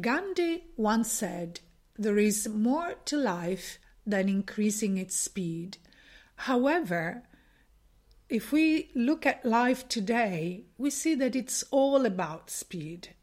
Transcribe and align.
Gandhi 0.00 0.64
once 0.76 1.12
said, 1.12 1.60
There 1.96 2.18
is 2.18 2.48
more 2.48 2.94
to 3.04 3.16
life 3.16 3.78
than 4.04 4.28
increasing 4.28 4.98
its 4.98 5.16
speed. 5.16 5.78
However, 6.36 7.22
if 8.28 8.50
we 8.50 8.90
look 8.94 9.24
at 9.24 9.44
life 9.44 9.88
today, 9.88 10.64
we 10.76 10.90
see 10.90 11.14
that 11.14 11.36
it's 11.36 11.62
all 11.70 12.04
about 12.04 12.50
speed. 12.50 13.14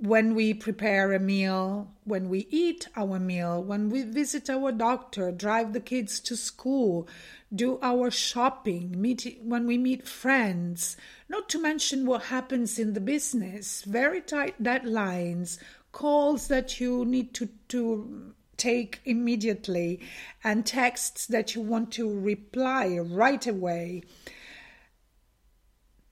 When 0.00 0.36
we 0.36 0.54
prepare 0.54 1.12
a 1.12 1.18
meal, 1.18 1.90
when 2.04 2.28
we 2.28 2.46
eat 2.50 2.86
our 2.94 3.18
meal, 3.18 3.60
when 3.60 3.90
we 3.90 4.02
visit 4.02 4.48
our 4.48 4.70
doctor, 4.70 5.32
drive 5.32 5.72
the 5.72 5.80
kids 5.80 6.20
to 6.20 6.36
school, 6.36 7.08
do 7.52 7.80
our 7.82 8.08
shopping, 8.08 9.00
meet 9.00 9.40
when 9.42 9.66
we 9.66 9.76
meet 9.76 10.06
friends, 10.06 10.96
not 11.28 11.48
to 11.48 11.60
mention 11.60 12.06
what 12.06 12.24
happens 12.24 12.78
in 12.78 12.92
the 12.92 13.00
business, 13.00 13.82
very 13.82 14.20
tight 14.20 14.62
deadlines, 14.62 15.58
calls 15.90 16.46
that 16.46 16.78
you 16.78 17.04
need 17.04 17.34
to, 17.34 17.48
to 17.68 18.34
take 18.56 19.00
immediately, 19.04 20.00
and 20.44 20.64
texts 20.64 21.26
that 21.26 21.56
you 21.56 21.60
want 21.60 21.90
to 21.92 22.08
reply 22.08 22.98
right 22.98 23.46
away. 23.48 24.02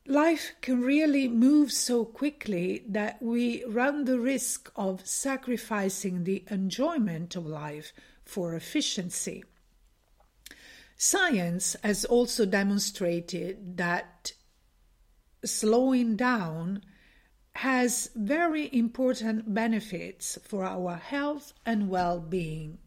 Life 0.08 0.54
can 0.60 0.82
really 0.82 1.26
move 1.26 1.72
so 1.72 2.04
quickly 2.04 2.84
that 2.88 3.20
we 3.20 3.64
run 3.64 4.04
the 4.04 4.20
risk 4.20 4.70
of 4.76 5.04
sacrificing 5.04 6.22
the 6.22 6.44
enjoyment 6.48 7.34
of 7.34 7.44
life 7.44 7.92
for 8.24 8.54
efficiency. 8.54 9.42
Science 10.96 11.74
has 11.82 12.04
also 12.04 12.46
demonstrated 12.46 13.76
that 13.78 14.32
slowing 15.44 16.14
down 16.14 16.82
has 17.56 18.10
very 18.14 18.72
important 18.72 19.52
benefits 19.52 20.38
for 20.44 20.64
our 20.64 20.94
health 20.94 21.52
and 21.64 21.88
well 21.88 22.20
being. 22.20 22.78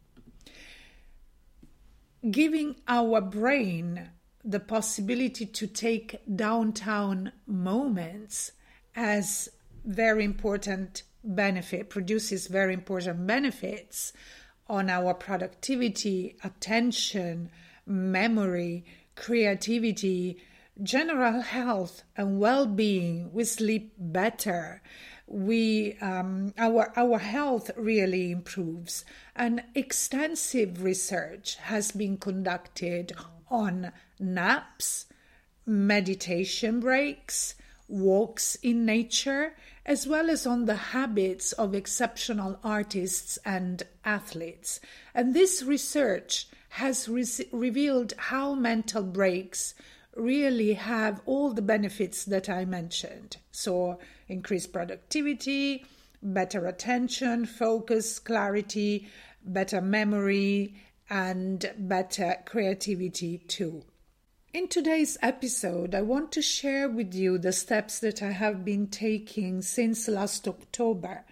Giving 2.31 2.77
our 2.87 3.19
brain 3.19 4.11
the 4.43 4.59
possibility 4.59 5.45
to 5.45 5.67
take 5.67 6.19
downtown 6.35 7.31
moments 7.45 8.51
as 8.95 9.49
very 9.85 10.23
important 10.23 11.03
benefit 11.23 11.89
produces 11.89 12.47
very 12.47 12.73
important 12.73 13.27
benefits 13.27 14.13
on 14.67 14.89
our 14.89 15.13
productivity 15.13 16.37
attention 16.43 17.49
memory, 17.85 18.85
creativity, 19.15 20.37
general 20.81 21.41
health 21.41 22.03
and 22.15 22.39
well-being. 22.39 23.31
We 23.33 23.43
sleep 23.43 23.93
better. 23.97 24.81
We 25.27 25.97
um, 26.01 26.53
our 26.57 26.91
our 26.95 27.19
health 27.19 27.69
really 27.75 28.31
improves, 28.31 29.05
and 29.35 29.63
extensive 29.75 30.83
research 30.83 31.57
has 31.57 31.91
been 31.91 32.17
conducted 32.17 33.13
on 33.49 33.91
naps, 34.19 35.05
meditation 35.65 36.79
breaks, 36.79 37.55
walks 37.87 38.55
in 38.55 38.85
nature, 38.85 39.55
as 39.85 40.07
well 40.07 40.29
as 40.29 40.45
on 40.45 40.65
the 40.65 40.75
habits 40.75 41.51
of 41.53 41.73
exceptional 41.73 42.59
artists 42.63 43.37
and 43.45 43.83
athletes. 44.05 44.79
And 45.13 45.33
this 45.33 45.63
research 45.63 46.47
has 46.69 47.09
re- 47.09 47.25
revealed 47.51 48.13
how 48.17 48.53
mental 48.53 49.03
breaks 49.03 49.73
really 50.15 50.73
have 50.73 51.21
all 51.25 51.51
the 51.51 51.61
benefits 51.61 52.25
that 52.25 52.49
I 52.49 52.65
mentioned. 52.65 53.37
So, 53.51 53.99
increased 54.27 54.71
productivity, 54.71 55.85
better 56.21 56.67
attention, 56.67 57.45
focus, 57.45 58.19
clarity, 58.19 59.07
better 59.43 59.81
memory, 59.81 60.75
and 61.09 61.73
better 61.77 62.35
creativity 62.45 63.39
too. 63.39 63.83
In 64.53 64.67
today's 64.67 65.17
episode, 65.21 65.93
I 65.93 66.01
want 66.01 66.31
to 66.31 66.41
share 66.41 66.89
with 66.89 67.13
you 67.13 67.37
the 67.37 67.51
steps 67.51 67.99
that 67.99 68.23
I 68.23 68.31
have 68.31 68.65
been 68.65 68.87
taking 68.87 69.61
since 69.61 70.07
last 70.07 70.47
October 70.47 71.23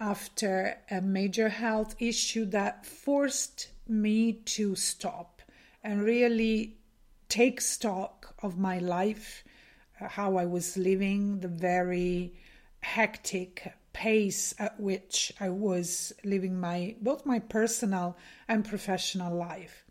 after 0.00 0.78
a 0.90 1.00
major 1.00 1.48
health 1.48 1.94
issue 1.98 2.44
that 2.46 2.86
forced 2.86 3.68
me 3.86 4.32
to 4.32 4.74
stop 4.74 5.42
and 5.84 6.02
really 6.02 6.76
take 7.28 7.60
stock 7.60 8.34
of 8.42 8.58
my 8.58 8.78
life, 8.78 9.44
uh, 10.00 10.08
how 10.08 10.36
I 10.36 10.46
was 10.46 10.76
living, 10.76 11.40
the 11.40 11.48
very 11.48 12.34
hectic 12.80 13.72
pace 14.00 14.54
at 14.58 14.80
which 14.80 15.30
I 15.38 15.50
was 15.50 16.14
living 16.24 16.58
my 16.58 16.96
both 17.02 17.26
my 17.26 17.38
personal 17.38 18.16
and 18.48 18.64
professional 18.64 19.36
life. 19.36 19.84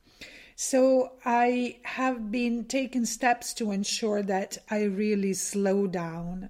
So 0.55 1.11
I 1.23 1.77
have 1.83 2.31
been 2.31 2.65
taking 2.65 3.05
steps 3.05 3.53
to 3.53 3.71
ensure 3.71 4.23
that 4.23 4.57
I 4.67 4.81
really 4.85 5.33
slow 5.33 5.85
down. 5.85 6.49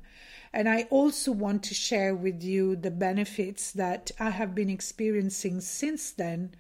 And 0.53 0.69
I 0.69 0.83
also 0.89 1.33
want 1.33 1.63
to 1.63 1.73
share 1.73 2.15
with 2.15 2.41
you 2.41 2.77
the 2.77 2.91
benefits 2.91 3.73
that 3.73 4.09
I 4.17 4.29
have 4.29 4.55
been 4.55 4.69
experiencing 4.69 5.59
since 5.59 6.11
then 6.11 6.55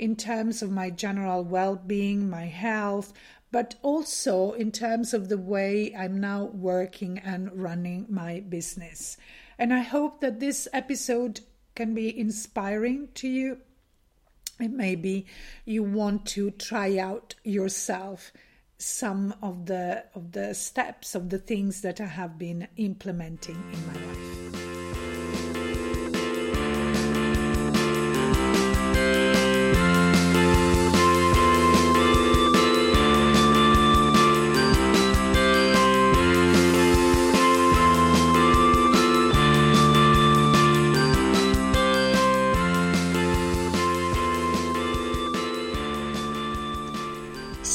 in 0.00 0.16
terms 0.16 0.62
of 0.62 0.72
my 0.72 0.90
general 0.90 1.44
well 1.44 1.76
being, 1.76 2.28
my 2.28 2.46
health, 2.46 3.12
but 3.52 3.76
also 3.82 4.52
in 4.52 4.72
terms 4.72 5.14
of 5.14 5.28
the 5.28 5.38
way 5.38 5.94
I'm 5.96 6.20
now 6.20 6.44
working 6.44 7.18
and 7.18 7.50
running 7.52 8.06
my 8.08 8.40
business. 8.40 9.16
And 9.60 9.74
I 9.74 9.80
hope 9.80 10.22
that 10.22 10.40
this 10.40 10.66
episode 10.72 11.40
can 11.74 11.94
be 11.94 12.18
inspiring 12.18 13.08
to 13.16 13.28
you. 13.28 13.58
And 14.58 14.74
maybe 14.74 15.26
you 15.66 15.82
want 15.82 16.24
to 16.28 16.50
try 16.50 16.96
out 16.96 17.34
yourself 17.44 18.32
some 18.78 19.34
of 19.42 19.66
the 19.66 20.04
of 20.14 20.32
the 20.32 20.54
steps 20.54 21.14
of 21.14 21.28
the 21.28 21.38
things 21.38 21.82
that 21.82 22.00
I 22.00 22.06
have 22.06 22.38
been 22.38 22.68
implementing 22.76 23.62
in 23.72 23.86
my 23.86 23.92
life. 24.06 24.59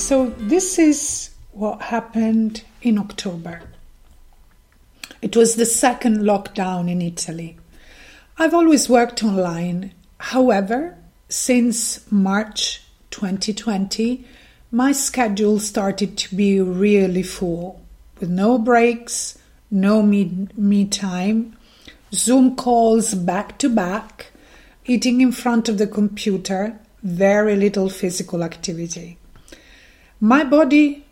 So, 0.07 0.27
this 0.38 0.77
is 0.77 1.31
what 1.51 1.81
happened 1.81 2.61
in 2.83 2.99
October. 2.99 3.63
It 5.19 5.35
was 5.35 5.55
the 5.55 5.66
second 5.66 6.19
lockdown 6.19 6.88
in 6.88 7.01
Italy. 7.01 7.57
I've 8.38 8.53
always 8.53 8.88
worked 8.88 9.23
online. 9.23 9.95
However, 10.19 10.95
since 11.27 12.05
March 12.11 12.83
2020, 13.09 14.27
my 14.69 14.91
schedule 14.91 15.59
started 15.59 16.19
to 16.19 16.35
be 16.35 16.61
really 16.61 17.23
full 17.23 17.81
with 18.19 18.29
no 18.29 18.59
breaks, 18.59 19.39
no 19.72 20.03
me, 20.03 20.47
me 20.55 20.85
time, 20.85 21.57
Zoom 22.13 22.55
calls 22.55 23.16
back 23.16 23.57
to 23.57 23.69
back, 23.69 24.27
eating 24.85 25.22
in 25.22 25.31
front 25.31 25.67
of 25.67 25.79
the 25.79 25.87
computer, 25.87 26.79
very 27.01 27.55
little 27.55 27.89
physical 27.89 28.43
activity. 28.43 29.17
My 30.25 30.43
body 30.43 31.05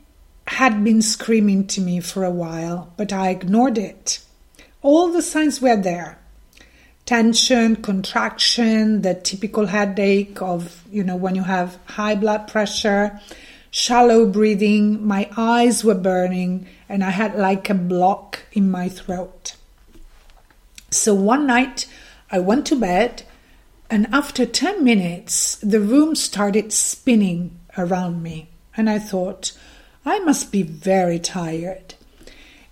had 0.47 0.83
been 0.83 1.03
screaming 1.03 1.67
to 1.67 1.81
me 1.81 1.99
for 1.99 2.23
a 2.23 2.31
while, 2.31 2.91
but 2.97 3.13
I 3.13 3.29
ignored 3.29 3.77
it. 3.77 4.25
All 4.81 5.11
the 5.11 5.21
signs 5.21 5.61
were 5.61 5.77
there 5.77 6.17
tension, 7.05 7.75
contraction, 7.75 9.03
the 9.03 9.13
typical 9.13 9.67
headache 9.67 10.41
of, 10.41 10.83
you 10.91 11.03
know, 11.03 11.15
when 11.15 11.35
you 11.35 11.43
have 11.43 11.77
high 11.85 12.15
blood 12.15 12.47
pressure, 12.47 13.19
shallow 13.69 14.25
breathing. 14.25 15.05
My 15.05 15.29
eyes 15.37 15.83
were 15.83 15.93
burning 15.93 16.65
and 16.89 17.03
I 17.03 17.11
had 17.11 17.35
like 17.35 17.69
a 17.69 17.75
block 17.75 18.39
in 18.53 18.71
my 18.71 18.89
throat. 18.89 19.55
So 20.89 21.13
one 21.13 21.45
night 21.45 21.85
I 22.31 22.39
went 22.39 22.65
to 22.67 22.75
bed 22.75 23.21
and 23.91 24.07
after 24.11 24.43
10 24.47 24.83
minutes 24.83 25.57
the 25.57 25.81
room 25.81 26.15
started 26.15 26.73
spinning 26.73 27.59
around 27.77 28.23
me 28.23 28.49
and 28.75 28.89
I 28.89 28.99
thought, 28.99 29.51
I 30.05 30.19
must 30.19 30.51
be 30.51 30.63
very 30.63 31.19
tired. 31.19 31.95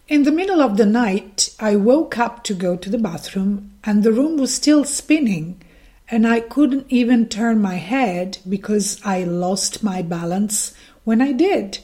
In 0.07 0.24
the 0.24 0.31
middle 0.31 0.62
of 0.62 0.75
the 0.77 0.86
night, 0.86 1.56
I 1.59 1.75
woke 1.77 2.18
up 2.18 2.44
to 2.45 2.53
go 2.53 2.75
to 2.75 2.89
the 2.89 2.98
bathroom, 2.98 3.71
and 3.83 4.03
the 4.03 4.12
room 4.12 4.38
was 4.38 4.53
still 4.53 4.83
spinning, 4.83 5.62
and 6.09 6.27
I 6.27 6.42
couldn't 6.42 6.88
even 6.89 7.30
turn 7.30 7.62
my 7.62 7.75
head 7.75 8.39
because 8.48 9.00
I 9.06 9.24
lost 9.24 9.83
my 9.83 10.01
balance 10.01 10.74
when 11.06 11.21
I 11.21 11.31
did. 11.31 11.80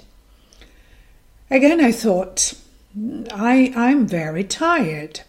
Again, 1.49 1.79
I 1.79 1.93
thought, 1.93 2.53
I, 3.31 3.71
I'm 3.75 4.05
very 4.05 4.43
tired. 4.43 5.21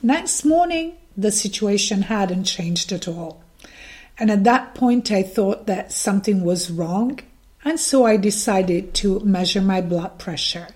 Next 0.00 0.44
morning, 0.44 0.92
the 1.16 1.32
situation 1.32 2.02
hadn't 2.02 2.44
changed 2.44 2.92
at 2.92 3.08
all. 3.08 3.42
And 4.18 4.30
at 4.30 4.44
that 4.44 4.74
point, 4.74 5.10
I 5.10 5.22
thought 5.22 5.66
that 5.66 5.90
something 5.90 6.44
was 6.44 6.70
wrong. 6.70 7.18
And 7.66 7.80
so 7.80 8.06
I 8.06 8.16
decided 8.16 8.94
to 8.94 9.18
measure 9.24 9.60
my 9.60 9.80
blood 9.80 10.20
pressure 10.20 10.68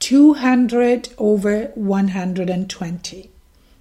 200 0.00 1.08
over 1.16 1.70
120. 1.74 3.30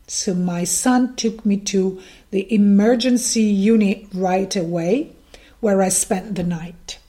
So 0.07 0.33
my 0.33 0.63
son 0.63 1.18
took 1.18 1.45
me 1.45 1.57
to 1.57 2.01
the 2.30 2.54
emergency 2.54 3.42
unit 3.42 4.07
right 4.13 4.56
away, 4.56 5.12
where 5.60 5.81
I 5.81 5.89
spent 5.89 6.36
the 6.36 6.44
night. 6.44 7.00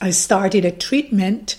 I 0.00 0.10
started 0.10 0.64
a 0.64 0.72
treatment, 0.72 1.54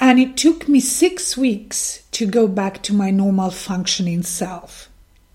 and 0.00 0.18
it 0.18 0.36
took 0.36 0.68
me 0.68 0.80
six 0.80 1.36
weeks 1.36 2.02
to 2.10 2.26
go 2.26 2.48
back 2.48 2.82
to 2.82 2.92
my 2.92 3.12
normal 3.12 3.52
functioning 3.52 4.24
self. 4.24 4.88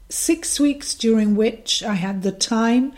Six 0.09 0.59
weeks 0.59 0.93
during 0.93 1.37
which 1.37 1.83
I 1.83 1.93
had 1.93 2.21
the 2.21 2.33
time 2.33 2.91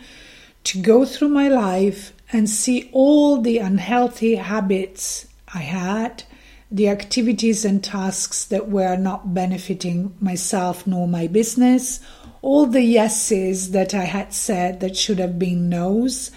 to 0.64 0.82
go 0.82 1.04
through 1.04 1.28
my 1.28 1.46
life 1.46 2.12
and 2.32 2.48
see 2.48 2.90
all 2.92 3.40
the 3.40 3.58
unhealthy 3.58 4.34
habits 4.36 5.26
I 5.54 5.60
had, 5.60 6.24
the 6.70 6.88
activities 6.88 7.64
and 7.64 7.82
tasks 7.82 8.44
that 8.46 8.68
were 8.68 8.96
not 8.96 9.32
benefiting 9.32 10.14
myself 10.20 10.86
nor 10.86 11.08
my 11.08 11.26
business, 11.26 12.00
all 12.42 12.66
the 12.66 12.82
yeses 12.82 13.70
that 13.70 13.94
I 13.94 14.04
had 14.04 14.34
said 14.34 14.80
that 14.80 14.96
should 14.96 15.18
have 15.18 15.38
been 15.38 15.68
no's, 15.68 16.30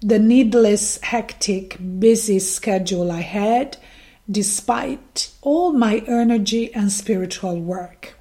the 0.00 0.18
needless, 0.18 0.98
hectic, 1.02 1.78
busy 1.98 2.38
schedule 2.38 3.12
I 3.12 3.20
had, 3.20 3.76
despite 4.30 5.30
all 5.42 5.72
my 5.72 6.02
energy 6.06 6.72
and 6.74 6.90
spiritual 6.90 7.60
work. 7.60 8.14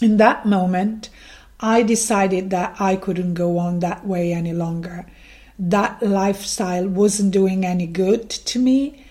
In 0.00 0.16
that 0.16 0.46
moment, 0.46 1.10
I 1.60 1.82
decided 1.82 2.50
that 2.50 2.80
I 2.80 2.96
couldn't 2.96 3.34
go 3.34 3.58
on 3.58 3.80
that 3.80 4.06
way 4.06 4.32
any 4.32 4.52
longer. 4.52 5.06
That 5.58 6.02
lifestyle 6.02 6.88
wasn't 6.88 7.32
doing 7.32 7.64
any 7.64 7.86
good 7.86 8.30
to 8.30 8.58
me. 8.58 9.04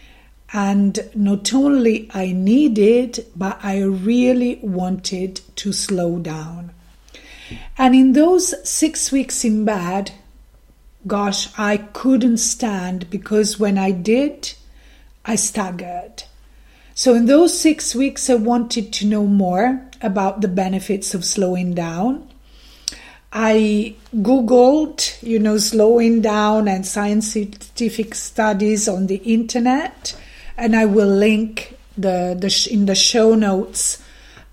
And 0.53 0.99
not 1.15 1.53
only 1.53 2.09
I 2.13 2.33
needed, 2.33 3.25
but 3.35 3.59
I 3.63 3.81
really 3.81 4.59
wanted 4.61 5.41
to 5.57 5.71
slow 5.71 6.19
down. 6.19 6.73
And 7.77 7.95
in 7.95 8.13
those 8.13 8.53
six 8.67 9.11
weeks 9.11 9.45
in 9.45 9.65
bed, 9.65 10.11
gosh, 11.07 11.47
I 11.57 11.77
couldn't 11.77 12.37
stand 12.37 13.09
because 13.09 13.59
when 13.59 13.77
I 13.77 13.91
did, 13.91 14.53
I 15.25 15.35
staggered. 15.35 16.23
So, 16.93 17.15
in 17.15 17.25
those 17.25 17.57
six 17.57 17.95
weeks, 17.95 18.29
I 18.29 18.35
wanted 18.35 18.91
to 18.93 19.07
know 19.07 19.25
more 19.25 19.89
about 20.01 20.41
the 20.41 20.47
benefits 20.47 21.13
of 21.13 21.23
slowing 21.23 21.73
down. 21.73 22.30
I 23.33 23.95
Googled, 24.15 25.21
you 25.23 25.39
know, 25.39 25.57
slowing 25.57 26.21
down 26.21 26.67
and 26.67 26.85
scientific 26.85 28.13
studies 28.15 28.89
on 28.89 29.07
the 29.07 29.17
internet, 29.17 30.17
and 30.57 30.75
I 30.75 30.85
will 30.85 31.07
link 31.07 31.77
the, 31.97 32.35
the 32.39 32.69
in 32.71 32.87
the 32.87 32.95
show 32.95 33.35
notes 33.35 34.01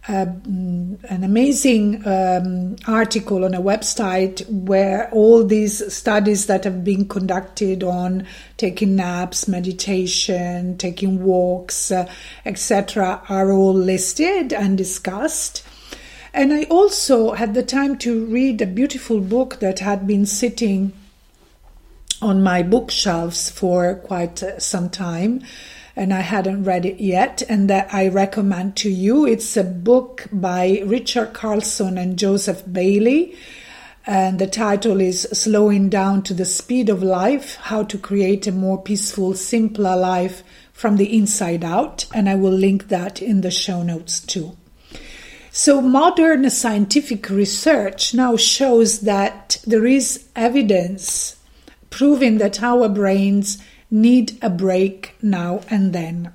uh, 0.09 0.25
an 0.47 1.23
amazing 1.23 2.07
um, 2.07 2.77
article 2.87 3.45
on 3.45 3.53
a 3.53 3.61
website 3.61 4.49
where 4.49 5.11
all 5.11 5.45
these 5.45 5.93
studies 5.93 6.47
that 6.47 6.65
have 6.65 6.83
been 6.83 7.07
conducted 7.07 7.83
on 7.83 8.27
taking 8.57 8.97
naps, 8.97 9.47
meditation, 9.47 10.79
taking 10.79 11.23
walks, 11.23 11.91
uh, 11.91 12.11
etc., 12.47 13.21
are 13.29 13.53
all 13.53 13.75
listed 13.75 14.55
and 14.55 14.79
discussed. 14.79 15.63
And 16.33 16.53
I 16.53 16.65
also 16.65 17.33
had 17.33 17.55
the 17.55 17.63
time 17.63 17.97
to 17.99 18.27
read 18.27 18.61
a 18.61 18.67
beautiful 18.67 19.21
book 19.21 19.61
that 19.61 19.81
had 19.81 20.07
been 20.07 20.27
sitting 20.27 20.93
on 22.21 22.43
my 22.43 22.63
bookshelves 22.63 23.51
for 23.51 23.95
quite 23.95 24.43
uh, 24.43 24.59
some 24.59 24.91
time 24.91 25.43
and 25.99 26.15
I 26.15 26.21
hadn't 26.21 26.63
read 26.63 26.87
it 26.87 27.01
yet, 27.01 27.43
and 27.49 27.69
that 27.69 27.93
I 27.93 28.07
recommend 28.07 28.77
to 28.77 28.89
you. 28.89 29.27
It's 29.27 29.57
a 29.57 29.65
book 29.65 30.29
by 30.33 30.81
Richard 30.87 31.33
Carlson 31.33 31.99
and 31.99 32.17
Joseph 32.17 32.63
Bailey. 32.71 33.37
And 34.07 34.39
the 34.39 34.47
title 34.47 35.01
is 35.01 35.23
Slowing 35.33 35.89
Down 35.89 36.23
to 36.23 36.35
the 36.35 36.45
Speed 36.45 36.89
of 36.89 37.03
Life 37.03 37.57
How 37.57 37.83
to 37.83 37.99
Create 37.99 38.47
a 38.47 38.53
More 38.53 38.81
Peaceful, 38.81 39.35
Simpler 39.35 39.97
Life 39.97 40.45
from 40.73 40.99
the 40.99 41.19
Inside 41.19 41.65
Out. 41.65 42.07
And 42.15 42.29
I 42.29 42.37
will 42.37 42.53
link 42.53 42.87
that 42.89 43.21
in 43.21 43.41
the 43.41 43.51
show 43.51 43.83
notes 43.83 44.21
too. 44.21 44.57
So, 45.59 45.81
modern 45.81 46.49
scientific 46.51 47.29
research 47.29 48.15
now 48.15 48.37
shows 48.37 49.01
that 49.01 49.59
there 49.67 49.87
is 49.87 50.29
evidence 50.37 51.35
proving 51.91 52.39
that 52.39 52.63
our 52.63 52.89
brains 52.89 53.59
need 53.91 54.39
a 54.41 54.51
break 54.51 55.17
now 55.21 55.63
and 55.69 55.93
then. 55.93 56.33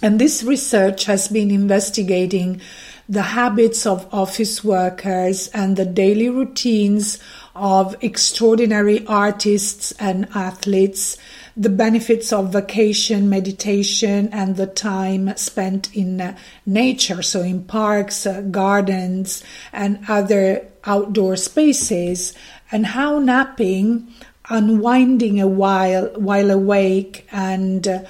And 0.00 0.18
this 0.18 0.42
research 0.42 1.04
has 1.04 1.28
been 1.28 1.50
investigating 1.50 2.62
the 3.10 3.36
habits 3.36 3.84
of 3.84 4.08
office 4.10 4.64
workers 4.64 5.48
and 5.48 5.76
the 5.76 5.84
daily 5.84 6.30
routines 6.30 7.18
of 7.54 7.94
extraordinary 8.02 9.06
artists 9.06 9.92
and 10.00 10.28
athletes, 10.34 11.18
the 11.58 11.68
benefits 11.68 12.32
of 12.32 12.52
vacation, 12.52 13.28
meditation, 13.28 14.28
and 14.32 14.56
the 14.56 14.66
time 14.66 15.36
spent 15.36 15.94
in 15.94 16.36
nature, 16.64 17.20
so 17.20 17.42
in 17.42 17.64
parks, 17.64 18.24
uh, 18.26 18.42
gardens, 18.42 19.42
and 19.72 19.98
other 20.08 20.64
outdoor 20.84 21.34
spaces, 21.34 22.32
and 22.70 22.86
how 22.86 23.18
napping 23.18 24.06
unwinding 24.50 25.40
a 25.40 25.46
while 25.46 26.06
while 26.14 26.50
awake 26.50 27.26
and 27.30 27.86
uh, 27.86 28.00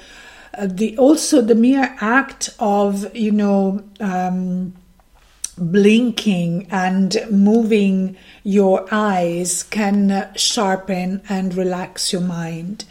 the 0.63 0.97
also 0.97 1.41
the 1.41 1.55
mere 1.55 1.95
act 1.99 2.49
of 2.59 3.13
you 3.15 3.31
know 3.31 3.83
um, 3.99 4.73
blinking 5.57 6.65
and 6.71 7.17
moving 7.29 8.15
your 8.43 8.85
eyes 8.91 9.63
can 9.63 10.29
sharpen 10.35 11.21
and 11.27 11.53
relax 11.55 12.13
your 12.13 12.21
mind 12.21 12.85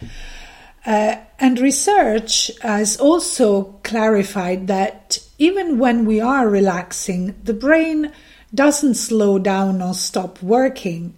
uh, 0.86 1.16
and 1.38 1.58
research 1.58 2.50
has 2.62 2.96
also 2.98 3.64
clarified 3.82 4.66
that 4.66 5.18
even 5.38 5.78
when 5.78 6.04
we 6.04 6.20
are 6.20 6.48
relaxing 6.48 7.34
the 7.44 7.54
brain 7.54 8.12
doesn't 8.54 8.94
slow 8.94 9.38
down 9.38 9.82
or 9.82 9.94
stop 9.94 10.42
working. 10.42 11.14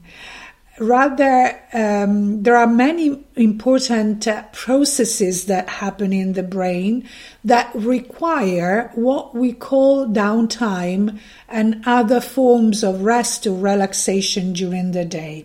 Rather 0.79 1.61
um, 1.75 2.43
there 2.43 2.57
are 2.57 2.67
many 2.67 3.23
important 3.37 4.27
uh, 4.27 4.43
processes 4.53 5.45
that 5.45 5.69
happen 5.69 6.11
in 6.13 6.33
the 6.33 6.43
brain 6.43 7.07
that 7.45 7.71
require 7.75 8.91
what 8.95 9.35
we 9.35 9.53
call 9.53 10.07
downtime 10.07 11.21
and 11.49 11.83
other 11.87 12.21
forms 12.21 12.83
of 12.83 13.03
rest 13.03 13.47
or 13.47 13.55
relaxation 13.55 14.55
during 14.55 14.93
the 14.93 15.05
day. 15.05 15.45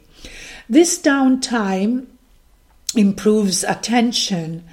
This 0.70 1.00
downtime 1.02 2.08
improves 2.96 3.64
attention 3.64 4.64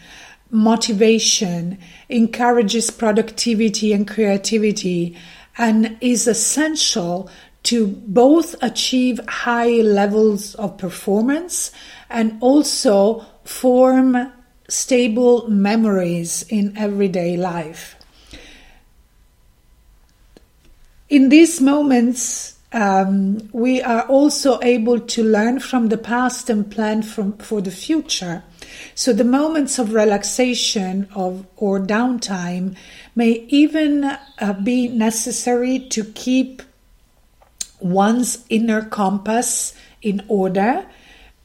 motivation 0.52 1.78
encourages 2.10 2.90
productivity 2.90 3.92
and 3.92 4.06
creativity 4.06 5.16
and 5.56 5.96
is 6.00 6.28
essential 6.28 7.28
to 7.62 7.86
both 7.86 8.54
achieve 8.62 9.18
high 9.28 9.80
levels 9.80 10.54
of 10.56 10.76
performance 10.76 11.72
and 12.10 12.36
also 12.42 13.24
form 13.44 14.30
stable 14.68 15.48
memories 15.48 16.44
in 16.50 16.76
everyday 16.76 17.36
life. 17.36 17.96
In 21.08 21.28
these 21.28 21.60
moments, 21.60 22.56
um, 22.72 23.48
we 23.52 23.82
are 23.82 24.02
also 24.02 24.58
able 24.62 24.98
to 24.98 25.22
learn 25.22 25.60
from 25.60 25.88
the 25.88 25.98
past 25.98 26.48
and 26.48 26.70
plan 26.70 27.02
from, 27.02 27.36
for 27.38 27.60
the 27.60 27.70
future. 27.70 28.42
So 28.94 29.12
the 29.12 29.24
moments 29.24 29.78
of 29.78 29.92
relaxation 29.92 31.08
of 31.14 31.46
or 31.56 31.80
downtime 31.80 32.76
may 33.14 33.44
even 33.48 34.04
uh, 34.04 34.52
be 34.62 34.88
necessary 34.88 35.78
to 35.90 36.04
keep 36.04 36.62
one's 37.80 38.44
inner 38.48 38.82
compass 38.82 39.74
in 40.00 40.24
order 40.28 40.86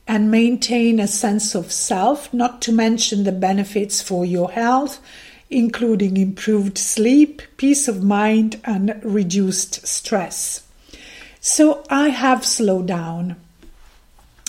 and 0.07 0.31
maintain 0.31 0.99
a 0.99 1.07
sense 1.07 1.53
of 1.53 1.71
self, 1.71 2.33
not 2.33 2.61
to 2.61 2.71
mention 2.71 3.25
the 3.25 3.31
benefits 3.31 4.01
for 4.01 4.25
your 4.25 4.51
health, 4.51 5.01
including 5.49 6.15
improved 6.15 6.77
sleep, 6.77 7.41
peace 7.57 7.89
of 7.89 8.03
mind, 8.03 8.59
and 8.63 8.97
reduced 9.03 9.85
stress. 9.85 10.66
So 11.47 11.85
I 11.89 12.09
have 12.09 12.45
slowed 12.45 12.87
down, 12.87 13.37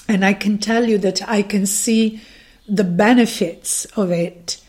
and 0.08 0.24
I 0.24 0.32
can 0.32 0.58
tell 0.58 0.88
you 0.88 0.98
that 0.98 1.26
I 1.28 1.42
can 1.42 1.64
see 1.64 2.20
the 2.68 2.82
benefits 2.82 3.84
of 3.96 4.10
it 4.10 4.60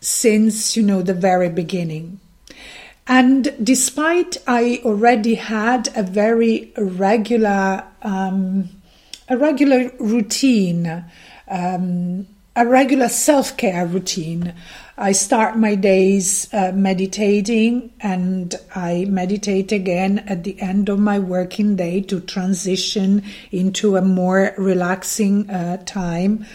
since, 0.00 0.76
you 0.76 0.84
know, 0.84 1.02
the 1.02 1.12
very 1.12 1.48
beginning. 1.48 2.20
And 3.08 3.52
despite 3.60 4.36
I 4.46 4.80
already 4.84 5.34
had 5.34 5.88
a 5.96 6.04
very 6.04 6.72
regular, 6.76 7.82
um, 8.02 8.68
a 9.28 9.36
regular 9.36 9.90
routine, 9.98 11.04
um, 11.48 12.28
a 12.54 12.66
regular 12.66 13.08
self 13.08 13.56
care 13.56 13.86
routine. 13.86 14.54
I 14.96 15.12
start 15.12 15.56
my 15.56 15.74
days 15.74 16.52
uh, 16.52 16.72
meditating 16.74 17.92
and 18.00 18.54
I 18.74 19.06
meditate 19.08 19.72
again 19.72 20.20
at 20.20 20.44
the 20.44 20.60
end 20.60 20.88
of 20.88 20.98
my 20.98 21.18
working 21.18 21.76
day 21.76 22.02
to 22.02 22.20
transition 22.20 23.24
into 23.50 23.96
a 23.96 24.02
more 24.02 24.54
relaxing 24.58 25.48
uh, 25.50 25.78
time. 25.84 26.46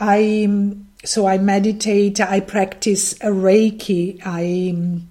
I 0.00 0.76
so 1.04 1.26
I 1.26 1.38
meditate, 1.38 2.20
I 2.20 2.40
practice 2.40 3.12
a 3.14 3.28
Reiki, 3.28 4.20
I 4.24 5.02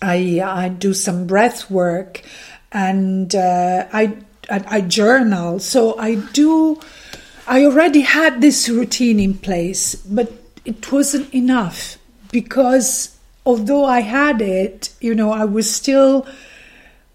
I, 0.00 0.40
I 0.44 0.68
do 0.68 0.94
some 0.94 1.26
breath 1.26 1.70
work 1.70 2.22
and 2.70 3.34
uh, 3.34 3.86
I, 3.92 4.16
I, 4.50 4.64
I 4.68 4.80
journal. 4.82 5.58
So 5.58 5.98
I 5.98 6.16
do. 6.16 6.80
I 7.48 7.64
already 7.64 8.00
had 8.00 8.40
this 8.40 8.68
routine 8.68 9.20
in 9.20 9.34
place, 9.38 9.94
but 9.94 10.32
it 10.64 10.90
wasn't 10.90 11.32
enough 11.32 11.96
because 12.32 13.16
although 13.44 13.84
I 13.84 14.00
had 14.00 14.42
it, 14.42 14.92
you 15.00 15.14
know, 15.14 15.30
I 15.30 15.44
was 15.44 15.72
still 15.72 16.26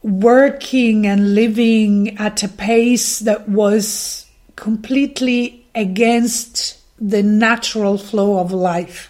working 0.02 1.06
and 1.06 1.36
living 1.36 2.18
at 2.18 2.44
a 2.44 2.48
pace 2.48 3.20
that 3.20 3.50
was 3.50 4.26
completely 4.56 5.66
against 5.76 6.80
the 6.98 7.22
natural 7.22 7.98
flow 7.98 8.40
of 8.40 8.54
life. 8.54 9.10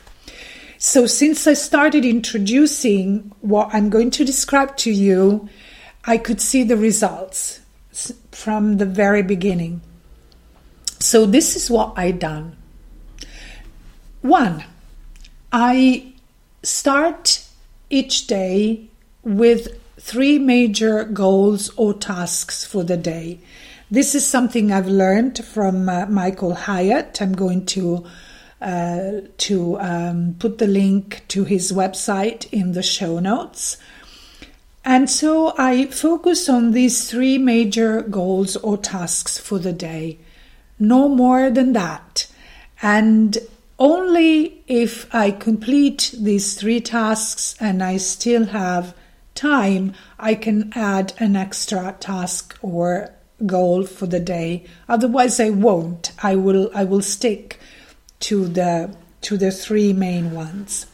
So, 0.80 1.06
since 1.06 1.46
I 1.46 1.54
started 1.54 2.04
introducing 2.04 3.32
what 3.42 3.70
I'm 3.72 3.92
going 3.92 4.10
to 4.12 4.26
describe 4.26 4.76
to 4.78 4.92
you, 4.92 5.48
I 6.06 6.18
could 6.18 6.42
see 6.42 6.64
the 6.64 6.78
results 6.78 7.60
from 8.32 8.78
the 8.78 8.88
very 8.88 9.22
beginning. 9.22 9.82
So, 11.02 11.26
this 11.26 11.56
is 11.56 11.70
what 11.70 11.94
I 11.98 12.12
done. 12.12 12.56
One, 14.22 14.64
I 15.52 16.14
start 16.62 17.44
each 17.90 18.28
day 18.28 18.88
with 19.24 19.80
three 20.00 20.38
major 20.38 21.04
goals 21.04 21.70
or 21.76 21.94
tasks 21.94 22.64
for 22.66 22.84
the 22.84 22.98
day. 22.98 23.40
This 23.90 24.16
is 24.16 24.26
something 24.26 24.72
I've 24.72 24.88
learned 24.88 25.44
from 25.44 25.90
uh, 25.90 26.06
Michael 26.06 26.54
Hyatt. 26.54 27.22
I'm 27.22 27.34
going 27.34 27.66
to 27.68 28.06
uh, 28.62 29.22
to 29.38 29.80
um, 29.80 30.36
put 30.38 30.60
the 30.60 30.68
link 30.68 31.24
to 31.30 31.46
his 31.46 31.72
website 31.72 32.48
in 32.52 32.74
the 32.74 32.84
show 32.84 33.20
notes. 33.20 33.78
And 34.86 35.10
so 35.10 35.56
I 35.58 35.88
focus 35.88 36.48
on 36.48 36.72
these 36.72 37.10
three 37.10 37.40
major 37.40 38.04
goals 38.04 38.56
or 38.58 38.78
tasks 38.78 39.40
for 39.40 39.58
the 39.58 39.74
day. 39.74 40.20
No 40.82 41.08
more 41.08 41.52
than 41.52 41.74
that. 41.74 42.26
And 42.82 43.38
only 43.78 44.64
if 44.68 45.14
I 45.14 45.30
complete 45.30 46.16
these 46.18 46.56
three 46.56 46.82
tasks 46.82 47.56
and 47.60 47.84
I 47.84 47.98
still 47.98 48.46
have 48.48 48.96
time, 49.36 49.94
I 50.18 50.34
can 50.34 50.72
add 50.74 51.14
an 51.20 51.36
extra 51.36 51.96
task 52.00 52.58
or 52.64 53.12
goal 53.46 53.86
for 53.86 54.08
the 54.08 54.20
day. 54.20 54.66
Otherwise 54.90 55.40
I 55.40 55.52
won't. 55.52 56.14
I 56.24 56.36
will 56.36 56.72
I 56.74 56.84
will 56.84 57.04
stick 57.04 57.60
to 58.22 58.48
the 58.48 58.96
to 59.22 59.38
the 59.38 59.52
three 59.52 59.94
main 59.94 60.32
ones. 60.32 60.88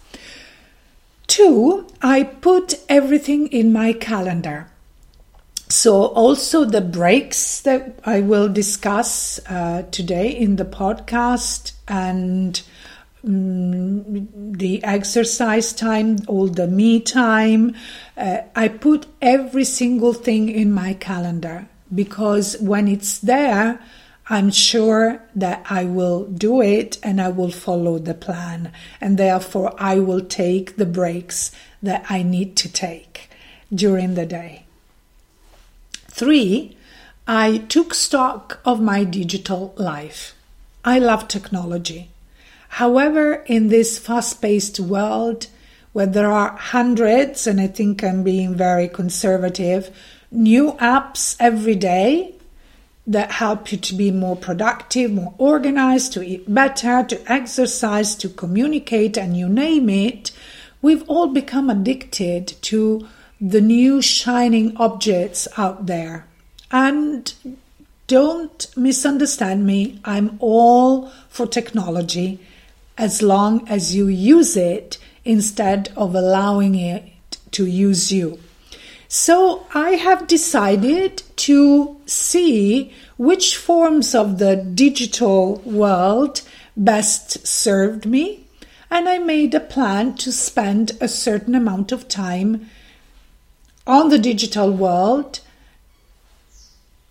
Two, 1.28 1.88
I 2.02 2.24
put 2.24 2.76
everything 2.90 3.48
in 3.48 3.72
my 3.72 3.94
calendar. 3.94 4.68
So, 5.70 6.06
also 6.06 6.64
the 6.64 6.80
breaks 6.80 7.60
that 7.62 8.00
I 8.06 8.22
will 8.22 8.48
discuss 8.48 9.40
uh, 9.50 9.84
today 9.92 10.30
in 10.30 10.56
the 10.56 10.64
podcast 10.64 11.74
and 11.90 12.62
um, 13.26 14.54
the 14.54 14.82
exercise 14.86 15.74
time, 15.74 16.20
all 16.28 16.48
the 16.48 16.68
me 16.68 17.02
time, 17.02 17.76
uh, 18.16 18.44
I 18.56 18.70
put 18.70 19.08
every 19.22 19.66
single 19.66 20.14
thing 20.14 20.48
in 20.48 20.72
my 20.72 20.94
calendar 20.94 21.68
because 21.94 22.58
when 22.62 22.88
it's 22.88 23.20
there, 23.20 23.82
I'm 24.30 24.52
sure 24.52 25.22
that 25.36 25.66
I 25.70 25.84
will 25.84 26.26
do 26.28 26.62
it 26.62 26.98
and 27.04 27.20
I 27.20 27.30
will 27.30 27.52
follow 27.52 27.98
the 27.98 28.14
plan. 28.14 28.72
And 29.02 29.18
therefore, 29.18 29.74
I 29.78 30.00
will 30.00 30.22
take 30.22 30.78
the 30.78 30.86
breaks 30.86 31.52
that 31.84 32.06
I 32.10 32.24
need 32.24 32.56
to 32.58 32.72
take 32.72 33.30
during 33.74 34.16
the 34.16 34.26
day. 34.26 34.67
Three, 36.18 36.76
I 37.28 37.60
took 37.70 37.94
stock 37.94 38.60
of 38.66 38.82
my 38.82 39.04
digital 39.04 39.76
life. 39.78 40.34
I 40.84 40.98
love 40.98 41.28
technology. 41.28 42.10
However, 42.70 43.44
in 43.46 43.68
this 43.68 44.00
fast 44.00 44.42
paced 44.42 44.80
world 44.80 45.46
where 45.94 46.08
there 46.08 46.32
are 46.32 46.58
hundreds, 46.58 47.46
and 47.46 47.62
I 47.62 47.68
think 47.68 48.04
I'm 48.04 48.24
being 48.24 48.56
very 48.56 48.88
conservative, 48.88 49.96
new 50.32 50.72
apps 50.82 51.36
every 51.40 51.76
day, 51.76 52.34
that 53.06 53.34
help 53.34 53.72
you 53.72 53.78
to 53.78 53.94
be 53.94 54.10
more 54.10 54.36
productive, 54.36 55.12
more 55.12 55.36
organized, 55.38 56.14
to 56.14 56.24
eat 56.24 56.52
better, 56.52 57.04
to 57.04 57.32
exercise, 57.32 58.16
to 58.16 58.28
communicate, 58.28 59.20
and 59.20 59.38
you 59.38 59.48
name 59.48 59.88
it, 59.88 60.32
we've 60.82 61.08
all 61.08 61.28
become 61.28 61.70
addicted 61.70 62.48
to 62.64 63.08
the 63.40 63.62
new 63.62 64.02
shining 64.02 64.76
objects 64.78 65.48
out 65.58 65.86
there. 65.86 66.26
And 66.72 67.34
don't 68.08 68.68
misunderstand 68.76 69.66
me, 69.66 70.00
I'm 70.04 70.38
all 70.40 71.10
for 71.30 71.46
technology 71.46 72.40
as 72.98 73.22
long 73.22 73.68
as 73.68 73.96
you 73.96 74.08
use 74.08 74.58
it 74.58 74.98
instead 75.24 75.92
of 75.96 76.16
allowing 76.16 76.76
it 76.76 77.38
to 77.52 77.66
use 77.66 78.12
you. 78.12 78.40
So 79.08 79.66
I 79.74 79.92
have 79.92 80.28
decided 80.28 81.24
to 81.38 81.98
see 82.06 82.94
which 83.18 83.56
forms 83.56 84.14
of 84.14 84.38
the 84.38 84.56
digital 84.56 85.58
world 85.60 86.42
best 86.76 87.46
served 87.48 88.06
me, 88.06 88.46
and 88.90 89.08
I 89.08 89.18
made 89.18 89.54
a 89.54 89.60
plan 89.60 90.16
to 90.16 90.32
spend 90.32 90.92
a 91.00 91.08
certain 91.08 91.56
amount 91.56 91.92
of 91.92 92.08
time 92.08 92.70
on 93.88 94.10
the 94.10 94.20
digital 94.20 94.72
world 94.72 95.40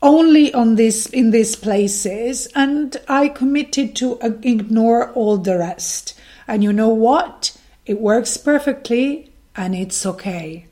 only 0.02 0.52
on 0.54 0.76
this 0.76 1.06
in 1.06 1.30
these 1.30 1.56
places 1.56 2.47
and 2.54 2.97
i 3.09 3.28
committed 3.28 3.97
to 3.97 4.21
uh, 4.21 4.30
ignore 4.42 5.11
all 5.12 5.37
the 5.38 5.59
rest 5.59 6.18
and 6.47 6.62
you 6.62 6.73
know 6.73 6.88
what 6.88 7.56
it 7.87 8.00
works 8.00 8.37
perfectly 8.37 9.33
and 9.56 9.75
it's 9.75 10.04
okay 10.04 10.66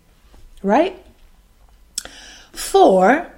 right 0.62 1.04
Four, 2.54 3.32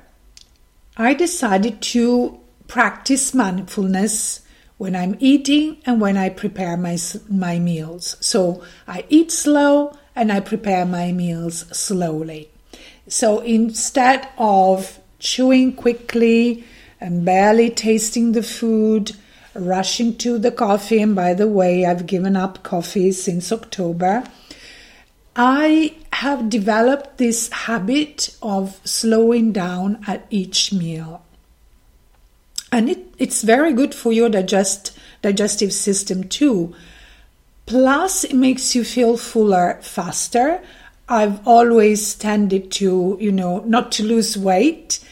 I 0.99 1.15
decided 1.15 1.81
to 1.93 2.39
practice 2.69 3.33
mindfulness 3.33 4.43
when 4.77 4.95
I'm 4.95 5.17
eating 5.21 5.79
and 5.87 6.03
when 6.03 6.19
I 6.19 6.29
prepare 6.29 6.77
my, 6.77 6.99
my 7.29 7.59
meals. 7.59 8.19
So 8.21 8.63
I 8.87 9.07
eat 9.09 9.33
slow 9.33 9.97
and 10.15 10.31
I 10.31 10.41
prepare 10.41 10.85
my 10.85 11.13
meals 11.13 11.65
slowly. 11.75 12.51
So 13.09 13.41
instead 13.41 14.29
of 14.37 14.99
chewing 15.19 15.75
quickly 15.75 16.65
and 17.01 17.25
barely 17.25 17.71
tasting 17.71 18.33
the 18.33 18.43
food, 18.43 19.13
rushing 19.55 20.17
to 20.19 20.39
the 20.39 20.51
coffee, 20.51 21.01
and 21.01 21.15
by 21.15 21.35
the 21.35 21.49
way, 21.49 21.85
I've 21.87 22.07
given 22.07 22.37
up 22.37 22.63
coffee 22.63 23.13
since 23.13 23.53
October. 23.53 24.25
I 25.35 25.95
have 26.13 26.49
developed 26.49 27.19
this 27.19 27.51
habit 27.53 28.35
of 28.41 28.81
slowing 28.85 29.53
down 29.53 30.03
at 30.07 30.27
each 30.31 30.73
meal. 30.73 31.23
And 32.73 32.89
it, 32.89 33.15
it's 33.19 33.43
very 33.43 33.73
good 33.73 33.95
for 33.95 34.13
your 34.13 34.29
digest, 34.29 34.99
digestive 35.23 35.73
system 35.73 36.25
too. 36.25 36.75
Plus, 37.67 38.25
it 38.25 38.35
makes 38.35 38.75
you 38.75 38.85
feel 38.85 39.17
fuller 39.17 39.79
faster. 39.83 40.63
I've 41.09 41.47
always 41.47 42.15
tended 42.15 42.73
to, 42.73 43.17
you 43.21 43.31
know, 43.31 43.61
not 43.61 43.93
to 43.93 44.05
lose 44.05 44.37
weight. 44.37 45.05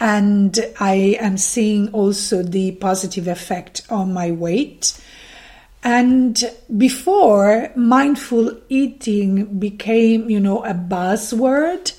And 0.00 0.58
I 0.78 1.16
am 1.18 1.38
seeing 1.38 1.90
also 1.92 2.42
the 2.42 2.72
positive 2.72 3.26
effect 3.26 3.82
on 3.90 4.12
my 4.12 4.30
weight. 4.30 5.00
And 5.82 6.38
before 6.76 7.70
mindful 7.74 8.60
eating 8.68 9.58
became, 9.58 10.28
you 10.28 10.38
know, 10.38 10.64
a 10.64 10.74
buzzword, 10.74 11.98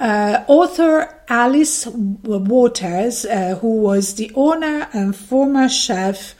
uh, 0.00 0.44
author 0.48 1.22
Alice 1.28 1.86
Waters, 1.86 3.24
uh, 3.24 3.58
who 3.60 3.80
was 3.80 4.14
the 4.14 4.32
owner 4.34 4.88
and 4.92 5.14
former 5.14 5.68
chef 5.68 6.34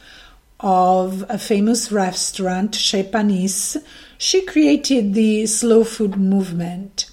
of 0.59 1.25
a 1.29 1.37
famous 1.37 1.91
restaurant, 1.91 2.75
Chez 2.75 3.03
Panisse, 3.03 3.77
she 4.23 4.41
created 4.41 5.13
the 5.13 5.45
slow 5.45 5.83
food 5.83 6.15
movement. 6.15 7.11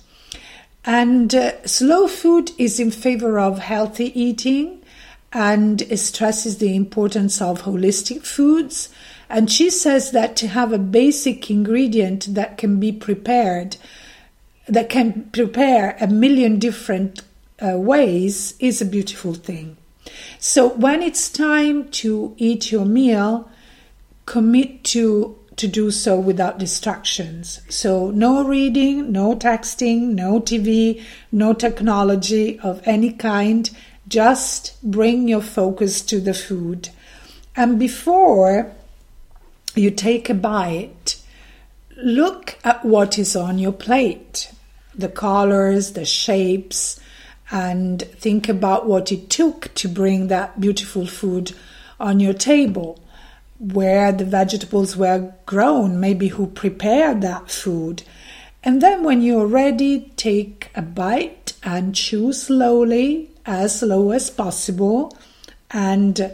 And 0.84 1.34
uh, 1.34 1.66
slow 1.66 2.06
food 2.06 2.52
is 2.56 2.78
in 2.78 2.92
favor 2.92 3.40
of 3.40 3.58
healthy 3.58 4.18
eating 4.18 4.80
and 5.32 5.82
stresses 5.98 6.58
the 6.58 6.76
importance 6.76 7.42
of 7.42 7.62
holistic 7.62 8.24
foods. 8.24 8.90
And 9.28 9.50
she 9.50 9.70
says 9.70 10.12
that 10.12 10.36
to 10.36 10.46
have 10.46 10.72
a 10.72 10.78
basic 10.78 11.50
ingredient 11.50 12.32
that 12.36 12.56
can 12.56 12.78
be 12.78 12.92
prepared, 12.92 13.76
that 14.68 14.88
can 14.88 15.30
prepare 15.32 15.96
a 16.00 16.06
million 16.06 16.60
different 16.60 17.22
uh, 17.58 17.76
ways, 17.76 18.54
is 18.60 18.80
a 18.80 18.86
beautiful 18.86 19.34
thing. 19.34 19.76
So 20.38 20.68
when 20.68 21.02
it's 21.02 21.28
time 21.28 21.90
to 21.90 22.36
eat 22.38 22.70
your 22.70 22.86
meal, 22.86 23.50
commit 24.26 24.84
to 24.84 25.39
to 25.56 25.68
do 25.68 25.90
so 25.90 26.18
without 26.18 26.58
distractions. 26.58 27.60
So 27.68 28.10
no 28.10 28.44
reading, 28.44 29.12
no 29.12 29.36
texting, 29.36 30.14
no 30.14 30.40
TV, 30.40 31.02
no 31.32 31.52
technology 31.52 32.58
of 32.60 32.80
any 32.84 33.12
kind. 33.12 33.70
Just 34.08 34.82
bring 34.82 35.28
your 35.28 35.42
focus 35.42 36.02
to 36.02 36.20
the 36.20 36.34
food. 36.34 36.88
And 37.56 37.78
before 37.78 38.72
you 39.74 39.90
take 39.90 40.30
a 40.30 40.34
bite, 40.34 41.22
look 41.96 42.56
at 42.64 42.84
what 42.84 43.18
is 43.18 43.36
on 43.36 43.58
your 43.58 43.72
plate 43.72 44.52
the 44.94 45.08
colors, 45.08 45.92
the 45.92 46.04
shapes, 46.04 47.00
and 47.50 48.02
think 48.02 48.48
about 48.48 48.86
what 48.86 49.10
it 49.10 49.30
took 49.30 49.72
to 49.74 49.88
bring 49.88 50.28
that 50.28 50.60
beautiful 50.60 51.06
food 51.06 51.52
on 51.98 52.20
your 52.20 52.34
table, 52.34 52.98
where 53.60 54.10
the 54.10 54.24
vegetables 54.24 54.96
were 54.96 55.34
grown, 55.44 56.00
maybe 56.00 56.28
who 56.28 56.46
prepared 56.46 57.20
that 57.20 57.50
food. 57.50 58.02
And 58.64 58.80
then 58.80 59.04
when 59.04 59.20
you're 59.22 59.46
ready, 59.46 60.12
take 60.16 60.70
a 60.74 60.82
bite 60.82 61.52
and 61.62 61.94
chew 61.94 62.32
slowly, 62.32 63.30
as 63.44 63.80
slow 63.80 64.12
as 64.12 64.30
possible, 64.30 65.16
and 65.70 66.32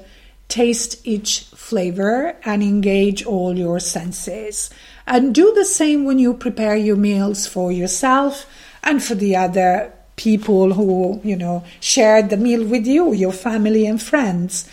taste 0.48 1.04
each 1.04 1.40
flavor 1.54 2.36
and 2.44 2.62
engage 2.62 3.24
all 3.24 3.58
your 3.58 3.80
senses. 3.80 4.70
And 5.06 5.34
do 5.34 5.52
the 5.52 5.64
same 5.64 6.04
when 6.04 6.20
you 6.20 6.32
prepare 6.32 6.76
your 6.76 6.96
meals 6.96 7.46
for 7.46 7.72
yourself 7.72 8.46
and 8.84 9.02
for 9.02 9.16
the 9.16 9.34
other 9.34 9.92
people 10.14 10.74
who, 10.74 11.20
you 11.24 11.36
know, 11.36 11.64
shared 11.80 12.30
the 12.30 12.36
meal 12.36 12.64
with 12.64 12.86
you, 12.86 13.12
your 13.12 13.32
family 13.32 13.86
and 13.86 14.00
friends. 14.00 14.68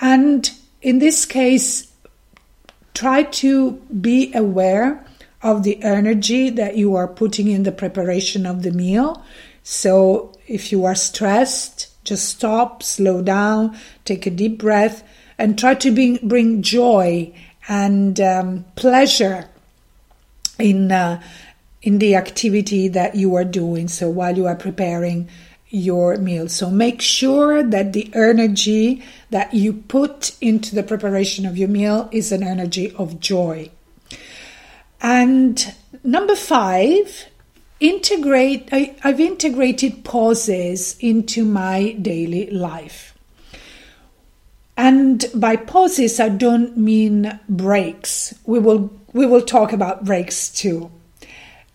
And 0.00 0.48
in 0.82 1.00
this 1.00 1.26
case, 1.26 1.92
try 2.96 3.22
to 3.22 3.72
be 4.00 4.32
aware 4.34 5.04
of 5.42 5.62
the 5.62 5.80
energy 5.82 6.48
that 6.50 6.76
you 6.76 6.96
are 6.96 7.06
putting 7.06 7.48
in 7.48 7.62
the 7.62 7.70
preparation 7.70 8.46
of 8.46 8.62
the 8.62 8.70
meal. 8.70 9.22
So 9.62 10.32
if 10.46 10.72
you 10.72 10.86
are 10.86 10.94
stressed, 10.94 11.92
just 12.04 12.26
stop, 12.28 12.82
slow 12.82 13.20
down, 13.20 13.76
take 14.04 14.26
a 14.26 14.30
deep 14.30 14.58
breath, 14.58 15.04
and 15.38 15.58
try 15.58 15.74
to 15.74 15.92
bring, 15.92 16.62
joy 16.62 17.34
and 17.68 18.18
um, 18.18 18.64
pleasure 18.76 19.48
in 20.58 20.90
uh, 20.90 21.20
in 21.82 21.98
the 21.98 22.14
activity 22.14 22.88
that 22.88 23.14
you 23.14 23.34
are 23.34 23.44
doing. 23.44 23.88
So 23.88 24.08
while 24.08 24.36
you 24.36 24.46
are 24.46 24.56
preparing 24.56 25.28
your 25.68 26.16
meal. 26.16 26.48
So 26.48 26.70
make 26.70 27.02
sure 27.02 27.62
that 27.62 27.92
the 27.92 28.10
energy 28.14 29.02
that 29.30 29.52
you 29.52 29.72
put 29.72 30.36
into 30.40 30.74
the 30.74 30.82
preparation 30.82 31.44
of 31.46 31.58
your 31.58 31.68
meal 31.68 32.08
is 32.12 32.32
an 32.32 32.42
energy 32.42 32.94
of 32.96 33.20
joy. 33.20 33.70
And 35.00 35.74
number 36.04 36.36
five, 36.36 37.26
integrate, 37.80 38.68
I, 38.72 38.96
I've 39.02 39.20
integrated 39.20 40.04
pauses 40.04 40.96
into 41.00 41.44
my 41.44 41.92
daily 41.92 42.50
life. 42.50 43.14
And 44.76 45.24
by 45.34 45.56
pauses, 45.56 46.20
I 46.20 46.28
don't 46.28 46.76
mean 46.76 47.40
breaks. 47.48 48.34
We 48.44 48.58
will, 48.58 48.92
we 49.12 49.26
will 49.26 49.42
talk 49.42 49.72
about 49.72 50.04
breaks 50.04 50.50
too. 50.50 50.90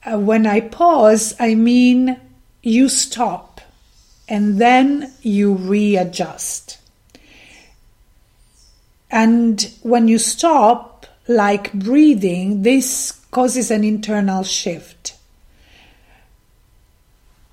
Uh, 0.04 0.18
when 0.18 0.48
I 0.48 0.62
pause, 0.62 1.36
I 1.39 1.56
mean 1.56 2.20
you 2.63 2.89
stop 2.89 3.51
and 4.28 4.60
then 4.60 5.14
you 5.22 5.54
readjust. 5.54 6.78
And 9.10 9.72
when 9.82 10.08
you 10.08 10.18
stop, 10.18 11.06
like 11.28 11.74
breathing, 11.74 12.64
this 12.64 13.12
causes 13.32 13.72
an 13.72 13.84
internal 13.84 14.44
shift. 14.44 15.16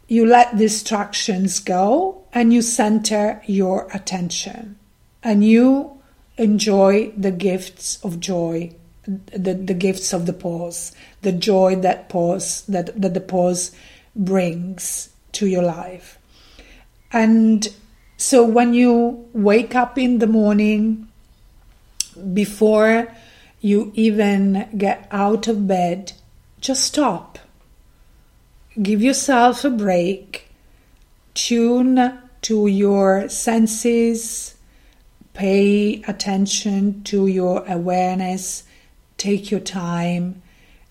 You 0.07 0.24
let 0.26 0.57
distractions 0.57 1.61
go 1.61 2.24
and 2.33 2.52
you 2.52 2.62
center 2.62 3.42
your 3.46 3.88
attention 3.92 4.76
and 5.22 5.44
you 5.44 6.00
enjoy 6.37 7.12
the 7.16 7.33
gifts 7.33 8.02
of 8.04 8.20
joy 8.20 8.72
the, 9.09 9.54
the 9.54 9.74
gifts 9.74 10.12
of 10.12 10.26
the 10.26 10.33
pause, 10.33 10.92
the 11.22 11.33
joy 11.33 11.76
that 11.76 12.09
pause 12.09 12.62
that, 12.66 13.00
that 13.00 13.14
the 13.14 13.20
pause 13.20 13.72
brings 14.14 15.11
to 15.33 15.46
your 15.46 15.62
life. 15.62 16.18
And 17.12 17.66
so 18.16 18.44
when 18.44 18.74
you 18.74 19.28
wake 19.32 19.74
up 19.74 19.98
in 19.98 20.18
the 20.18 20.26
morning, 20.26 21.08
before 22.32 23.14
you 23.60 23.92
even 23.94 24.68
get 24.76 25.08
out 25.10 25.48
of 25.48 25.66
bed, 25.66 26.12
just 26.60 26.84
stop. 26.84 27.38
Give 28.80 29.02
yourself 29.02 29.64
a 29.64 29.70
break. 29.70 30.48
Tune 31.34 32.18
to 32.42 32.66
your 32.66 33.28
senses. 33.28 34.54
Pay 35.34 36.02
attention 36.06 37.02
to 37.04 37.26
your 37.26 37.64
awareness 37.66 38.64
take 39.18 39.50
your 39.50 39.60
time, 39.60 40.40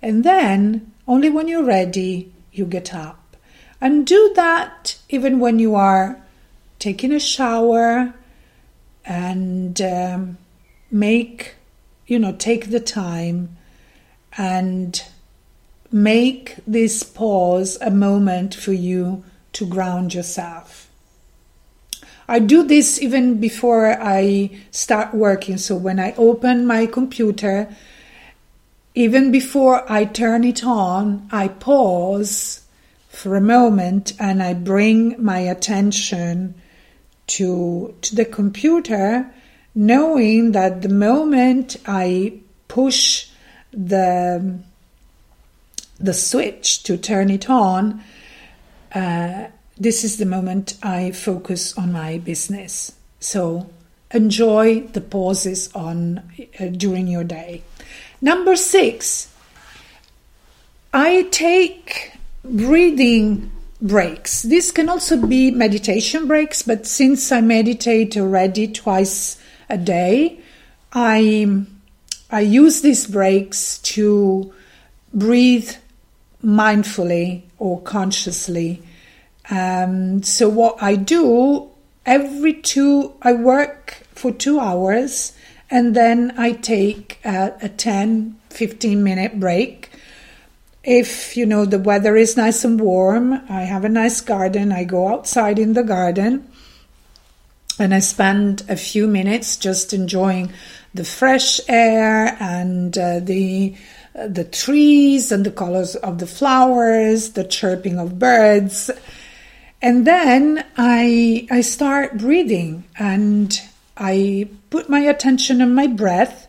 and 0.01 0.23
then 0.23 0.91
only 1.07 1.29
when 1.29 1.47
you're 1.47 1.63
ready, 1.63 2.31
you 2.51 2.65
get 2.65 2.93
up. 2.93 3.26
And 3.79 4.07
do 4.07 4.31
that 4.35 4.97
even 5.09 5.39
when 5.39 5.59
you 5.59 5.75
are 5.75 6.21
taking 6.79 7.11
a 7.11 7.19
shower 7.19 8.13
and 9.05 9.79
um, 9.81 10.37
make, 10.91 11.55
you 12.07 12.19
know, 12.19 12.33
take 12.33 12.71
the 12.71 12.79
time 12.79 13.55
and 14.37 15.01
make 15.91 16.57
this 16.67 17.03
pause 17.03 17.77
a 17.81 17.91
moment 17.91 18.53
for 18.53 18.73
you 18.73 19.23
to 19.53 19.65
ground 19.65 20.13
yourself. 20.13 20.89
I 22.27 22.39
do 22.39 22.63
this 22.63 23.01
even 23.01 23.39
before 23.39 23.97
I 24.01 24.59
start 24.71 25.13
working. 25.13 25.57
So 25.57 25.75
when 25.77 25.99
I 25.99 26.13
open 26.17 26.67
my 26.67 26.85
computer, 26.85 27.73
even 28.95 29.31
before 29.31 29.89
I 29.89 30.03
turn 30.03 30.43
it 30.43 30.65
on, 30.65 31.29
I 31.31 31.47
pause 31.47 32.66
for 33.17 33.35
a 33.35 33.41
moment 33.41 34.13
and 34.19 34.43
I 34.43 34.53
bring 34.53 35.15
my 35.21 35.39
attention 35.39 36.53
to, 37.25 37.95
to 38.01 38.15
the 38.15 38.25
computer, 38.25 39.27
knowing 39.73 40.51
that 40.51 40.83
the 40.83 40.89
moment 40.89 41.77
I 41.87 42.41
push 42.67 43.27
the, 43.71 44.59
the 45.99 46.13
switch 46.13 46.83
to 46.83 46.95
turn 46.95 47.31
it 47.31 47.49
on, 47.49 48.03
uh, 48.93 49.47
this 49.77 50.03
is 50.03 50.17
the 50.17 50.27
moment 50.27 50.77
I 50.83 51.09
focus 51.09 51.75
on 51.75 51.91
my 51.91 52.19
business. 52.19 52.91
So 53.19 53.67
enjoy 54.11 54.81
the 54.81 55.01
pauses 55.01 55.73
on 55.73 56.21
uh, 56.59 56.65
during 56.67 57.07
your 57.07 57.23
day. 57.23 57.63
Number 58.21 58.55
six, 58.55 59.33
I 60.93 61.23
take 61.31 62.16
breathing 62.49 63.51
breaks. 63.81 64.41
This 64.41 64.71
can 64.71 64.89
also 64.89 65.25
be 65.25 65.51
meditation 65.51 66.27
breaks, 66.27 66.61
but 66.61 66.87
since 66.87 67.31
I 67.31 67.41
meditate 67.41 68.17
already 68.17 68.67
twice 68.67 69.39
a 69.69 69.77
day, 69.77 70.39
I 70.93 71.65
I 72.29 72.41
use 72.41 72.81
these 72.81 73.07
breaks 73.07 73.77
to 73.79 74.53
breathe 75.13 75.71
mindfully 76.43 77.43
or 77.57 77.81
consciously. 77.81 78.81
Um, 79.49 80.23
so 80.23 80.49
what 80.49 80.81
I 80.81 80.95
do 80.95 81.69
every 82.05 82.53
two, 82.53 83.13
I 83.21 83.33
work 83.33 84.03
for 84.13 84.31
two 84.31 84.59
hours 84.59 85.33
and 85.69 85.95
then 85.95 86.33
I 86.37 86.51
take 86.53 87.19
a, 87.23 87.53
a 87.61 87.69
10 87.69 88.39
15 88.49 89.03
minute 89.03 89.39
break. 89.39 89.91
If 90.87 91.35
you 91.35 91.45
know 91.45 91.65
the 91.65 91.79
weather 91.79 92.15
is 92.15 92.37
nice 92.37 92.63
and 92.63 92.79
warm, 92.79 93.33
I 93.49 93.63
have 93.63 93.83
a 93.83 93.89
nice 93.89 94.21
garden, 94.21 94.71
I 94.71 94.85
go 94.85 95.09
outside 95.09 95.59
in 95.59 95.73
the 95.73 95.83
garden 95.83 96.47
and 97.77 97.93
I 97.93 97.99
spend 97.99 98.63
a 98.69 98.77
few 98.77 99.05
minutes 99.05 99.57
just 99.57 99.91
enjoying 99.91 100.53
the 100.93 101.03
fresh 101.03 101.59
air 101.67 102.37
and 102.39 102.97
uh, 102.97 103.19
the 103.19 103.75
uh, 104.17 104.27
the 104.27 104.45
trees 104.45 105.29
and 105.29 105.45
the 105.45 105.51
colors 105.51 105.97
of 105.97 106.19
the 106.19 106.25
flowers, 106.25 107.31
the 107.31 107.43
chirping 107.43 107.99
of 107.99 108.17
birds. 108.17 108.89
And 109.81 110.07
then 110.07 110.65
I, 110.77 111.49
I 111.51 111.59
start 111.61 112.17
breathing 112.17 112.85
and 112.97 113.61
I 113.97 114.47
put 114.69 114.87
my 114.87 115.01
attention 115.01 115.61
on 115.61 115.75
my 115.75 115.87
breath 115.87 116.47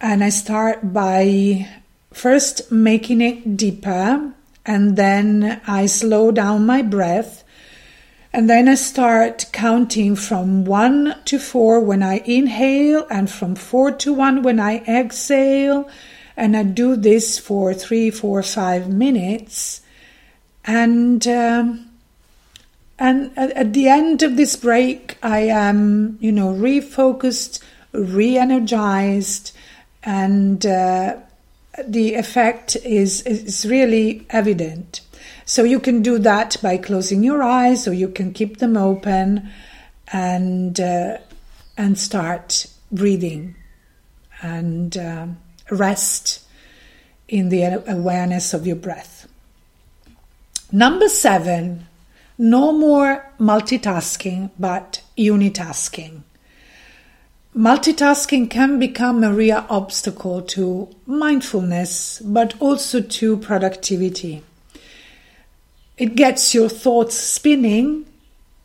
and 0.00 0.22
I 0.22 0.28
start 0.28 0.92
by 0.92 1.66
first 2.24 2.72
making 2.72 3.20
it 3.20 3.54
deeper 3.54 4.32
and 4.64 4.96
then 4.96 5.60
I 5.66 5.84
slow 5.84 6.30
down 6.30 6.64
my 6.64 6.80
breath 6.80 7.44
and 8.32 8.48
then 8.48 8.66
I 8.66 8.76
start 8.76 9.44
counting 9.52 10.16
from 10.16 10.64
one 10.64 11.16
to 11.26 11.38
four 11.38 11.80
when 11.80 12.02
I 12.02 12.22
inhale 12.24 13.06
and 13.10 13.30
from 13.30 13.54
four 13.54 13.90
to 13.92 14.14
one 14.14 14.42
when 14.42 14.58
I 14.58 14.78
exhale. 14.88 15.86
And 16.34 16.56
I 16.56 16.62
do 16.62 16.96
this 16.96 17.38
for 17.38 17.74
three, 17.74 18.10
four, 18.10 18.42
five 18.42 18.88
minutes. 18.88 19.82
And, 20.64 21.24
um, 21.28 21.90
and 22.98 23.32
at, 23.36 23.50
at 23.50 23.72
the 23.74 23.88
end 23.88 24.22
of 24.22 24.38
this 24.38 24.56
break, 24.56 25.18
I 25.22 25.40
am, 25.40 26.16
you 26.20 26.32
know, 26.32 26.52
refocused, 26.52 27.60
re 27.92 28.38
energized, 28.38 29.52
and 30.02 30.64
uh, 30.66 31.18
the 31.82 32.14
effect 32.14 32.76
is, 32.76 33.22
is 33.22 33.66
really 33.68 34.26
evident. 34.30 35.00
So 35.44 35.62
you 35.64 35.80
can 35.80 36.02
do 36.02 36.18
that 36.20 36.56
by 36.62 36.78
closing 36.78 37.22
your 37.22 37.42
eyes, 37.42 37.86
or 37.86 37.92
you 37.92 38.08
can 38.08 38.32
keep 38.32 38.58
them 38.58 38.76
open, 38.76 39.50
and 40.12 40.78
uh, 40.80 41.18
and 41.76 41.98
start 41.98 42.66
breathing, 42.92 43.56
and 44.40 44.96
uh, 44.96 45.26
rest 45.70 46.44
in 47.28 47.48
the 47.48 47.82
awareness 47.86 48.54
of 48.54 48.66
your 48.66 48.76
breath. 48.76 49.26
Number 50.72 51.08
seven, 51.08 51.86
no 52.38 52.72
more 52.72 53.30
multitasking, 53.38 54.50
but 54.58 55.02
unitasking. 55.16 56.22
Multitasking 57.56 58.50
can 58.50 58.80
become 58.80 59.22
a 59.22 59.32
real 59.32 59.64
obstacle 59.70 60.42
to 60.42 60.88
mindfulness, 61.06 62.18
but 62.24 62.60
also 62.60 63.00
to 63.00 63.36
productivity. 63.36 64.42
It 65.96 66.16
gets 66.16 66.52
your 66.52 66.68
thoughts 66.68 67.14
spinning 67.14 68.06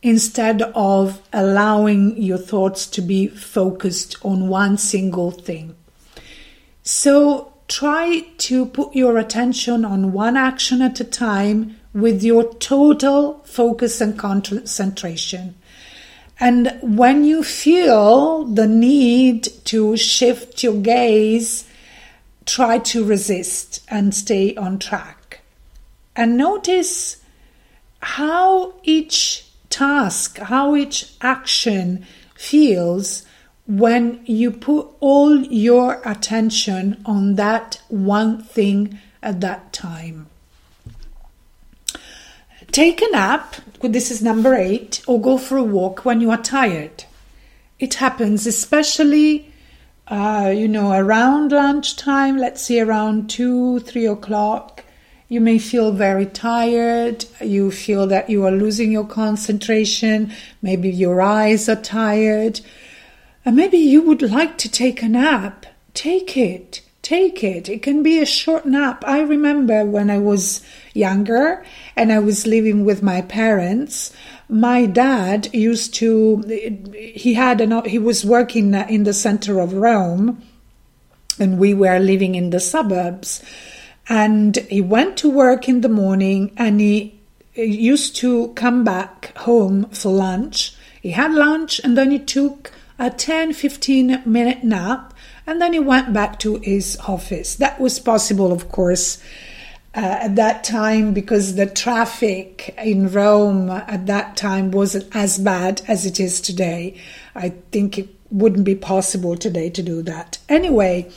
instead 0.02 0.62
of 0.74 1.22
allowing 1.32 2.20
your 2.20 2.38
thoughts 2.38 2.86
to 2.88 3.00
be 3.00 3.28
focused 3.28 4.16
on 4.24 4.48
one 4.48 4.76
single 4.76 5.30
thing. 5.30 5.76
So 6.82 7.52
try 7.68 8.26
to 8.38 8.66
put 8.66 8.96
your 8.96 9.18
attention 9.18 9.84
on 9.84 10.12
one 10.12 10.36
action 10.36 10.82
at 10.82 10.98
a 10.98 11.04
time 11.04 11.76
with 11.94 12.24
your 12.24 12.52
total 12.54 13.38
focus 13.44 14.00
and 14.00 14.18
concentration. 14.18 15.54
And 16.40 16.78
when 16.80 17.24
you 17.24 17.44
feel 17.44 18.44
the 18.44 18.66
need 18.66 19.44
to 19.66 19.96
shift 19.98 20.62
your 20.62 20.80
gaze, 20.80 21.68
try 22.46 22.78
to 22.78 23.04
resist 23.04 23.84
and 23.88 24.14
stay 24.14 24.56
on 24.56 24.78
track. 24.78 25.42
And 26.16 26.38
notice 26.38 27.18
how 28.00 28.72
each 28.82 29.46
task, 29.68 30.38
how 30.38 30.74
each 30.74 31.12
action 31.20 32.06
feels 32.34 33.26
when 33.66 34.20
you 34.24 34.50
put 34.50 34.88
all 35.00 35.38
your 35.42 36.00
attention 36.04 37.00
on 37.04 37.34
that 37.36 37.80
one 37.88 38.42
thing 38.42 38.98
at 39.22 39.40
that 39.42 39.72
time. 39.72 40.26
Take 42.72 43.02
a 43.02 43.10
nap, 43.10 43.56
this 43.88 44.10
is 44.10 44.22
number 44.22 44.54
eight, 44.54 45.02
or 45.06 45.20
go 45.20 45.38
for 45.38 45.56
a 45.56 45.62
walk 45.62 46.04
when 46.04 46.20
you 46.20 46.30
are 46.30 46.42
tired. 46.42 47.04
It 47.78 47.94
happens 47.94 48.46
especially, 48.46 49.52
uh, 50.08 50.52
you 50.54 50.68
know, 50.68 50.92
around 50.92 51.52
lunchtime, 51.52 52.36
let's 52.36 52.62
say 52.62 52.80
around 52.80 53.30
two, 53.30 53.80
three 53.80 54.06
o'clock 54.06 54.84
you 55.30 55.40
may 55.40 55.60
feel 55.60 55.92
very 55.92 56.26
tired. 56.26 57.24
You 57.40 57.70
feel 57.70 58.08
that 58.08 58.28
you 58.28 58.44
are 58.46 58.50
losing 58.50 58.90
your 58.90 59.06
concentration. 59.06 60.32
Maybe 60.60 60.90
your 60.90 61.22
eyes 61.22 61.68
are 61.68 61.80
tired. 61.80 62.60
And 63.44 63.54
maybe 63.54 63.78
you 63.78 64.02
would 64.02 64.22
like 64.22 64.58
to 64.58 64.68
take 64.68 65.02
a 65.02 65.08
nap. 65.08 65.66
Take 65.94 66.36
it. 66.36 66.82
Take 67.10 67.42
it. 67.42 67.68
It 67.68 67.82
can 67.82 68.04
be 68.04 68.20
a 68.20 68.24
short 68.24 68.66
nap. 68.66 69.02
I 69.04 69.22
remember 69.22 69.84
when 69.84 70.10
I 70.10 70.18
was 70.18 70.64
younger 70.94 71.64
and 71.96 72.12
I 72.12 72.20
was 72.20 72.46
living 72.46 72.84
with 72.84 73.02
my 73.02 73.20
parents, 73.20 74.12
my 74.48 74.86
dad 74.86 75.52
used 75.52 75.92
to, 75.94 76.40
he 76.94 77.34
had 77.34 77.60
an, 77.60 77.84
he 77.84 77.98
was 77.98 78.24
working 78.24 78.74
in 78.74 79.02
the 79.02 79.12
center 79.12 79.58
of 79.58 79.72
Rome 79.72 80.40
and 81.40 81.58
we 81.58 81.74
were 81.74 81.98
living 81.98 82.36
in 82.36 82.50
the 82.50 82.60
suburbs 82.60 83.42
and 84.08 84.58
he 84.70 84.80
went 84.80 85.16
to 85.16 85.28
work 85.28 85.68
in 85.68 85.80
the 85.80 85.88
morning 85.88 86.52
and 86.56 86.80
he 86.80 87.18
used 87.56 88.14
to 88.18 88.52
come 88.54 88.84
back 88.84 89.36
home 89.38 89.86
for 89.86 90.12
lunch. 90.12 90.76
He 91.02 91.10
had 91.10 91.32
lunch 91.32 91.80
and 91.82 91.98
then 91.98 92.12
he 92.12 92.20
took 92.20 92.70
a 93.00 93.10
10 93.10 93.54
15 93.54 94.22
minute 94.24 94.62
nap 94.62 95.09
and 95.50 95.60
then 95.60 95.72
he 95.72 95.80
went 95.80 96.12
back 96.12 96.38
to 96.38 96.60
his 96.62 96.96
office. 97.08 97.56
That 97.56 97.80
was 97.80 97.98
possible, 97.98 98.52
of 98.52 98.68
course, 98.70 99.20
uh, 99.96 99.98
at 99.98 100.36
that 100.36 100.62
time 100.62 101.12
because 101.12 101.56
the 101.56 101.66
traffic 101.66 102.72
in 102.78 103.10
Rome 103.10 103.68
at 103.68 104.06
that 104.06 104.36
time 104.36 104.70
wasn't 104.70 105.08
as 105.12 105.40
bad 105.40 105.82
as 105.88 106.06
it 106.06 106.20
is 106.20 106.40
today. 106.40 106.94
I 107.34 107.48
think 107.72 107.98
it 107.98 108.08
wouldn't 108.30 108.64
be 108.64 108.76
possible 108.76 109.36
today 109.36 109.70
to 109.70 109.82
do 109.82 110.02
that. 110.02 110.38
Anyway, 110.48 111.10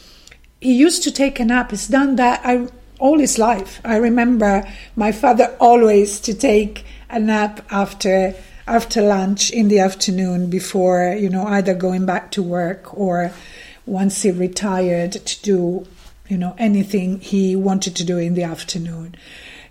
he 0.60 0.74
used 0.74 1.04
to 1.04 1.12
take 1.12 1.40
a 1.40 1.46
nap. 1.46 1.70
He's 1.70 1.88
done 1.88 2.16
that. 2.16 2.42
I 2.44 2.70
all 2.98 3.20
his 3.20 3.38
life. 3.38 3.82
I 3.86 3.98
remember 3.98 4.68
my 4.96 5.12
father 5.12 5.56
always 5.60 6.20
to 6.22 6.34
take 6.34 6.86
a 7.08 7.20
nap 7.20 7.64
after 7.70 8.34
after 8.66 9.02
lunch 9.02 9.52
in 9.52 9.68
the 9.68 9.80
afternoon 9.80 10.50
before 10.50 11.16
you 11.20 11.30
know 11.30 11.46
either 11.46 11.76
going 11.76 12.06
back 12.08 12.32
to 12.32 12.42
work 12.42 12.98
or 12.98 13.32
once 13.86 14.22
he 14.22 14.32
retired 14.32 15.12
to 15.12 15.42
do 15.42 15.88
you 16.30 16.38
know 16.38 16.56
anything 16.58 17.20
he 17.20 17.56
wanted 17.56 17.96
to 17.96 18.04
do 18.04 18.18
in 18.18 18.34
the 18.34 18.44
afternoon. 18.44 19.16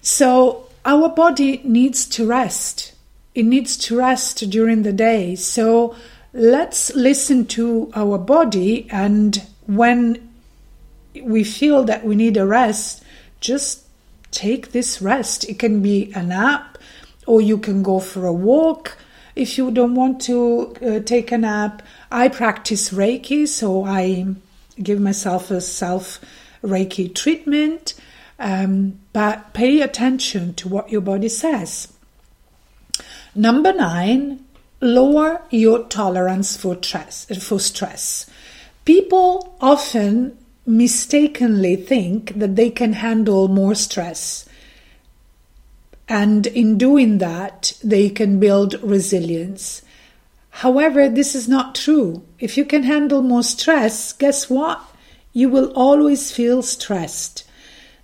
So 0.00 0.68
our 0.84 1.08
body 1.08 1.60
needs 1.64 2.06
to 2.10 2.26
rest. 2.26 2.92
It 3.34 3.44
needs 3.44 3.76
to 3.78 3.96
rest 3.96 4.50
during 4.50 4.82
the 4.82 4.92
day. 4.92 5.34
So 5.36 5.96
let's 6.32 6.94
listen 6.94 7.46
to 7.46 7.90
our 7.94 8.18
body 8.18 8.86
and 8.90 9.42
when 9.66 10.28
we 11.20 11.44
feel 11.44 11.84
that 11.84 12.04
we 12.04 12.14
need 12.14 12.36
a 12.36 12.46
rest, 12.46 13.02
just 13.40 13.84
take 14.30 14.72
this 14.72 15.02
rest. 15.02 15.44
It 15.44 15.58
can 15.58 15.82
be 15.82 16.12
a 16.14 16.22
nap, 16.22 16.78
or 17.26 17.40
you 17.40 17.58
can 17.58 17.82
go 17.82 18.00
for 18.00 18.26
a 18.26 18.32
walk 18.32 18.96
if 19.34 19.56
you 19.58 19.70
don't 19.70 19.94
want 19.94 20.20
to 20.22 20.74
uh, 20.82 21.00
take 21.00 21.32
a 21.32 21.38
nap. 21.38 21.82
I 22.10 22.28
practice 22.28 22.90
Reiki, 22.90 23.48
so 23.48 23.84
I 23.84 24.34
give 24.82 25.00
myself 25.00 25.50
a 25.50 25.60
self 25.60 26.20
Reiki 26.62 27.14
treatment. 27.14 27.94
Um, 28.38 28.98
but 29.12 29.52
pay 29.52 29.80
attention 29.80 30.54
to 30.54 30.68
what 30.68 30.90
your 30.90 31.00
body 31.00 31.28
says. 31.28 31.92
Number 33.34 33.72
nine, 33.72 34.44
lower 34.80 35.42
your 35.50 35.84
tolerance 35.84 36.56
for 36.56 36.76
stress. 36.82 37.26
For 37.40 37.60
stress. 37.60 38.28
People 38.84 39.56
often 39.60 40.36
mistakenly 40.66 41.76
think 41.76 42.38
that 42.38 42.56
they 42.56 42.70
can 42.70 42.94
handle 42.94 43.48
more 43.48 43.74
stress. 43.74 44.48
And 46.12 46.46
in 46.46 46.76
doing 46.76 47.16
that, 47.18 47.72
they 47.82 48.10
can 48.10 48.38
build 48.38 48.74
resilience. 48.82 49.80
However, 50.50 51.08
this 51.08 51.34
is 51.34 51.48
not 51.48 51.74
true. 51.74 52.22
If 52.38 52.58
you 52.58 52.66
can 52.66 52.82
handle 52.82 53.22
more 53.22 53.42
stress, 53.42 54.12
guess 54.12 54.50
what? 54.50 54.78
You 55.32 55.48
will 55.48 55.72
always 55.74 56.30
feel 56.30 56.60
stressed. 56.60 57.44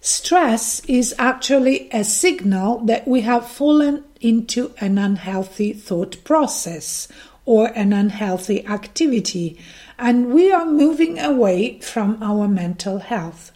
Stress 0.00 0.80
is 0.86 1.14
actually 1.18 1.90
a 1.92 2.02
signal 2.02 2.78
that 2.86 3.06
we 3.06 3.20
have 3.20 3.46
fallen 3.46 4.04
into 4.22 4.72
an 4.80 4.96
unhealthy 4.96 5.74
thought 5.74 6.24
process 6.24 7.08
or 7.44 7.66
an 7.76 7.92
unhealthy 7.92 8.66
activity 8.66 9.58
and 9.98 10.32
we 10.32 10.50
are 10.50 10.64
moving 10.64 11.18
away 11.18 11.78
from 11.80 12.22
our 12.22 12.48
mental 12.48 13.00
health. 13.00 13.52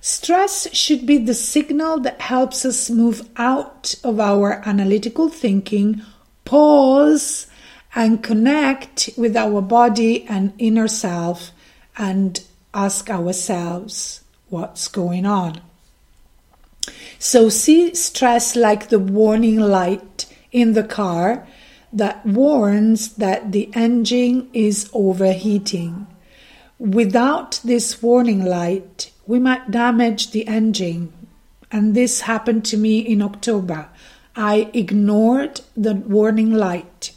Stress 0.00 0.72
should 0.74 1.06
be 1.06 1.18
the 1.18 1.34
signal 1.34 2.00
that 2.00 2.20
helps 2.20 2.64
us 2.64 2.88
move 2.88 3.28
out 3.36 3.94
of 4.04 4.20
our 4.20 4.62
analytical 4.66 5.28
thinking, 5.28 6.02
pause, 6.44 7.46
and 7.94 8.22
connect 8.22 9.10
with 9.16 9.36
our 9.36 9.60
body 9.60 10.24
and 10.28 10.52
inner 10.58 10.88
self 10.88 11.50
and 11.96 12.44
ask 12.72 13.10
ourselves, 13.10 14.22
what's 14.48 14.88
going 14.88 15.26
on. 15.26 15.60
So, 17.18 17.48
see 17.48 17.94
stress 17.94 18.54
like 18.54 18.88
the 18.88 18.98
warning 18.98 19.58
light 19.58 20.26
in 20.52 20.74
the 20.74 20.84
car 20.84 21.46
that 21.92 22.24
warns 22.24 23.14
that 23.14 23.52
the 23.52 23.70
engine 23.74 24.48
is 24.52 24.88
overheating. 24.92 26.06
Without 26.78 27.60
this 27.64 28.00
warning 28.00 28.44
light, 28.44 29.10
we 29.28 29.38
might 29.38 29.70
damage 29.70 30.30
the 30.30 30.48
engine. 30.48 31.12
And 31.70 31.94
this 31.94 32.22
happened 32.22 32.64
to 32.64 32.78
me 32.78 32.98
in 33.00 33.20
October. 33.20 33.90
I 34.34 34.70
ignored 34.72 35.60
the 35.76 35.94
warning 35.94 36.54
light. 36.54 37.12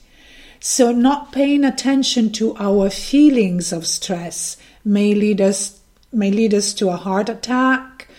So, 0.60 0.92
not 0.92 1.32
paying 1.32 1.64
attention 1.64 2.32
to 2.34 2.56
our 2.58 2.90
feelings 2.90 3.72
of 3.72 3.88
stress 3.88 4.58
may 4.84 5.16
lead 5.16 5.40
us 5.40 5.80
may 6.12 6.30
lead 6.30 6.54
us 6.54 6.74
to 6.74 6.90
a 6.90 6.98
heart 6.98 7.30
attack, 7.30 8.10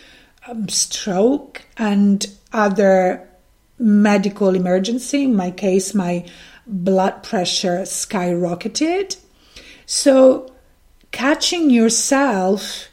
um, 0.49 0.67
stroke, 0.71 1.61
and 1.77 2.27
other 2.51 3.29
medical 3.79 4.55
emergency. 4.55 5.25
In 5.25 5.37
my 5.37 5.51
case, 5.51 5.95
my 5.95 6.25
blood 6.67 7.23
pressure 7.23 7.83
skyrocketed. 7.83 9.19
So, 9.85 10.51
catching 11.11 11.69
yourself 11.69 12.89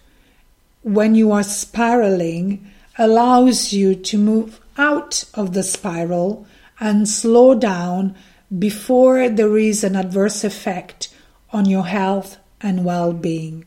when 0.82 1.16
you 1.16 1.32
are 1.32 1.44
spiraling 1.44 2.72
allows 2.98 3.74
you 3.74 3.96
to 3.96 4.18
move 4.18 4.60
out 4.78 5.24
of 5.34 5.54
the 5.54 5.64
spiral 5.64 6.46
and 6.80 7.08
slow 7.08 7.54
down 7.54 8.16
before 8.58 9.30
there 9.30 9.58
is 9.58 9.84
an 9.84 9.96
adverse 9.96 10.44
effect 10.44 11.14
on 11.52 11.66
your 11.66 11.86
health 11.86 12.38
and 12.62 12.86
well 12.86 13.14
being. 13.14 13.66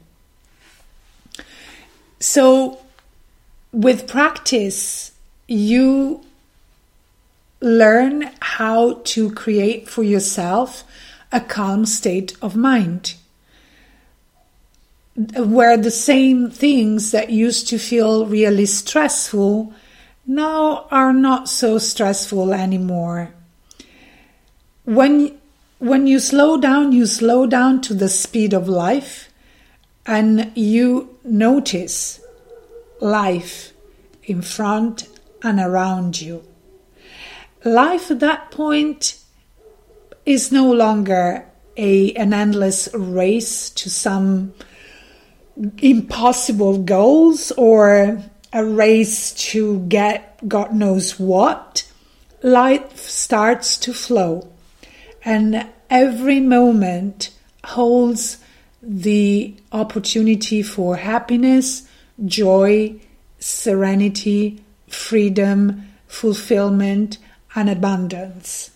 So, 2.20 2.80
with 3.72 4.06
practice, 4.06 5.12
you 5.48 6.24
learn 7.60 8.30
how 8.40 9.00
to 9.04 9.32
create 9.32 9.88
for 9.88 10.02
yourself 10.02 10.84
a 11.30 11.40
calm 11.40 11.86
state 11.86 12.36
of 12.42 12.54
mind 12.54 13.14
where 15.14 15.76
the 15.76 15.90
same 15.90 16.50
things 16.50 17.10
that 17.10 17.30
used 17.30 17.68
to 17.68 17.78
feel 17.78 18.26
really 18.26 18.66
stressful 18.66 19.72
now 20.26 20.86
are 20.90 21.12
not 21.12 21.48
so 21.48 21.78
stressful 21.78 22.52
anymore. 22.54 23.34
When 24.84 25.38
when 25.78 26.06
you 26.06 26.20
slow 26.20 26.56
down, 26.56 26.92
you 26.92 27.06
slow 27.06 27.46
down 27.46 27.80
to 27.82 27.94
the 27.94 28.08
speed 28.08 28.54
of 28.54 28.68
life 28.68 29.30
and 30.06 30.52
you 30.54 31.18
notice 31.24 32.20
life 33.00 33.72
in 34.22 34.42
front 34.42 35.08
and 35.42 35.58
around 35.58 36.20
you. 36.20 36.44
Life 37.64 38.12
at 38.12 38.20
that 38.20 38.52
point 38.52 39.18
is 40.24 40.52
no 40.52 40.70
longer 40.72 41.46
a 41.76 42.12
an 42.14 42.32
endless 42.32 42.88
race 42.94 43.70
to 43.70 43.90
some 43.90 44.54
impossible 45.78 46.78
goals 46.78 47.52
or 47.52 48.22
a 48.52 48.64
race 48.64 49.32
to 49.32 49.80
get 49.86 50.46
God 50.46 50.74
knows 50.74 51.18
what. 51.18 51.90
Life 52.42 52.98
starts 52.98 53.76
to 53.78 53.94
flow, 53.94 54.48
and 55.24 55.66
every 55.88 56.40
moment 56.40 57.30
holds 57.64 58.38
the 58.82 59.54
opportunity 59.70 60.60
for 60.62 60.96
happiness, 60.96 61.86
joy, 62.24 63.00
serenity, 63.38 64.62
freedom, 64.88 65.88
fulfillment, 66.08 67.18
and 67.54 67.70
abundance. 67.70 68.70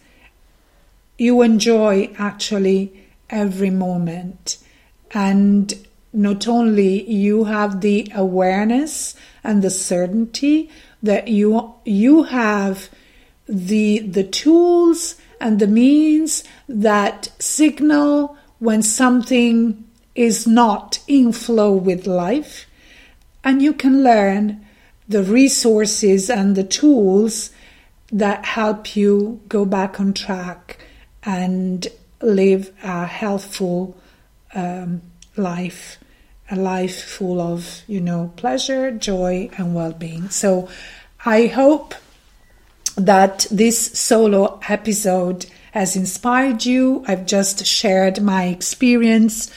You 1.18 1.42
enjoy 1.42 2.14
actually 2.18 3.08
every 3.28 3.70
moment, 3.70 4.58
and 5.10 5.74
not 6.16 6.48
only 6.48 7.09
you 7.11 7.44
have 7.44 7.83
the 7.83 8.11
awareness 8.14 9.14
and 9.44 9.62
the 9.62 9.70
certainty 9.70 10.70
that 11.02 11.29
you 11.29 11.74
you 11.85 12.22
have 12.22 12.88
the 13.46 13.98
the 13.98 14.24
tools 14.24 15.16
and 15.40 15.59
the 15.59 15.66
means 15.66 16.42
that 16.66 17.29
signal 17.38 18.37
when 18.59 18.83
something 18.83 19.85
is 20.14 20.46
not 20.46 20.98
in 21.07 21.33
flow 21.33 21.72
with 21.72 22.07
life. 22.07 22.66
And 23.44 23.61
you 23.61 23.74
can 23.74 24.02
learn 24.02 24.66
the 25.07 25.22
resources 25.22 26.31
and 26.31 26.57
the 26.57 26.64
tools 26.64 27.50
that 28.11 28.46
help 28.46 28.96
you 28.96 29.42
go 29.48 29.66
back 29.66 30.00
on 30.00 30.14
track 30.14 30.79
and 31.22 31.87
live 32.22 32.72
a 32.83 33.05
healthful 33.05 33.94
um, 34.55 35.02
life 35.37 35.98
a 36.50 36.56
life 36.56 37.02
full 37.02 37.40
of, 37.40 37.82
you 37.87 38.00
know, 38.00 38.32
pleasure, 38.37 38.90
joy, 38.90 39.50
and 39.56 39.74
well 39.74 39.92
being. 39.92 40.28
So 40.30 40.68
I 41.24 41.46
hope 41.46 41.94
that 42.96 43.46
this 43.50 43.98
solo 43.98 44.61
episode 44.68 45.46
has 45.72 45.96
inspired 45.96 46.64
you. 46.64 47.04
I've 47.06 47.26
just 47.26 47.66
shared 47.66 48.22
my 48.22 48.44
experience, 48.44 49.50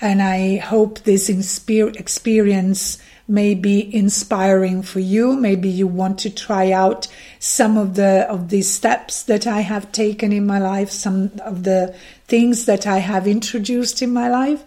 and 0.00 0.22
I 0.22 0.56
hope 0.56 1.00
this 1.00 1.28
experience 1.28 2.98
may 3.26 3.54
be 3.54 3.94
inspiring 3.94 4.80
for 4.80 5.00
you. 5.00 5.34
Maybe 5.34 5.68
you 5.68 5.86
want 5.86 6.18
to 6.20 6.30
try 6.30 6.72
out 6.72 7.08
some 7.38 7.76
of 7.76 7.96
the 7.96 8.26
of 8.30 8.48
these 8.48 8.70
steps 8.70 9.24
that 9.24 9.46
I 9.46 9.60
have 9.60 9.92
taken 9.92 10.32
in 10.32 10.46
my 10.46 10.58
life, 10.58 10.90
some 10.90 11.32
of 11.44 11.64
the 11.64 11.94
things 12.26 12.64
that 12.64 12.86
I 12.86 12.98
have 12.98 13.26
introduced 13.26 14.00
in 14.00 14.12
my 14.12 14.30
life 14.30 14.64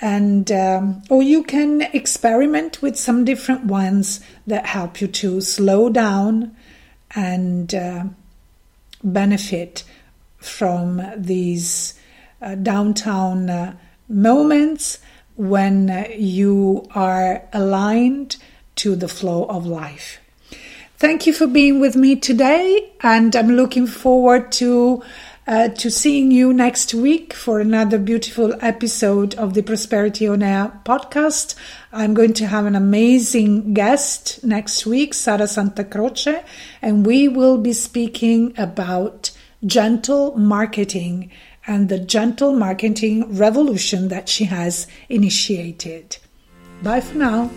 and 0.00 0.50
um, 0.50 1.02
or 1.08 1.22
you 1.22 1.42
can 1.42 1.82
experiment 1.82 2.82
with 2.82 2.96
some 2.96 3.24
different 3.24 3.64
ones 3.64 4.20
that 4.46 4.66
help 4.66 5.00
you 5.00 5.06
to 5.06 5.40
slow 5.40 5.88
down 5.88 6.54
and 7.14 7.74
uh, 7.74 8.04
benefit 9.02 9.84
from 10.38 11.02
these 11.16 11.98
uh, 12.42 12.54
downtown 12.56 13.48
uh, 13.48 13.76
moments 14.08 14.98
when 15.36 16.06
you 16.16 16.86
are 16.94 17.42
aligned 17.52 18.36
to 18.76 18.94
the 18.94 19.08
flow 19.08 19.44
of 19.44 19.66
life. 19.66 20.20
Thank 20.96 21.26
you 21.26 21.32
for 21.32 21.46
being 21.46 21.80
with 21.80 21.96
me 21.96 22.16
today, 22.16 22.92
and 23.00 23.34
I'm 23.34 23.50
looking 23.50 23.86
forward 23.86 24.52
to 24.52 25.02
uh, 25.46 25.68
to 25.68 25.90
seeing 25.90 26.30
you 26.30 26.52
next 26.52 26.94
week 26.94 27.32
for 27.32 27.60
another 27.60 27.98
beautiful 27.98 28.54
episode 28.60 29.34
of 29.34 29.54
the 29.54 29.62
Prosperity 29.62 30.26
on 30.26 30.42
Air 30.42 30.80
podcast. 30.84 31.54
I'm 31.92 32.14
going 32.14 32.32
to 32.34 32.46
have 32.46 32.66
an 32.66 32.74
amazing 32.74 33.74
guest 33.74 34.42
next 34.42 34.86
week, 34.86 35.12
Sara 35.14 35.46
Santa 35.46 35.84
Croce, 35.84 36.42
and 36.80 37.04
we 37.04 37.28
will 37.28 37.58
be 37.58 37.72
speaking 37.72 38.54
about 38.58 39.30
gentle 39.66 40.36
marketing 40.36 41.30
and 41.66 41.88
the 41.88 41.98
gentle 41.98 42.54
marketing 42.54 43.36
revolution 43.36 44.08
that 44.08 44.28
she 44.28 44.44
has 44.44 44.86
initiated. 45.08 46.18
Bye 46.82 47.00
for 47.00 47.16
now. 47.16 47.50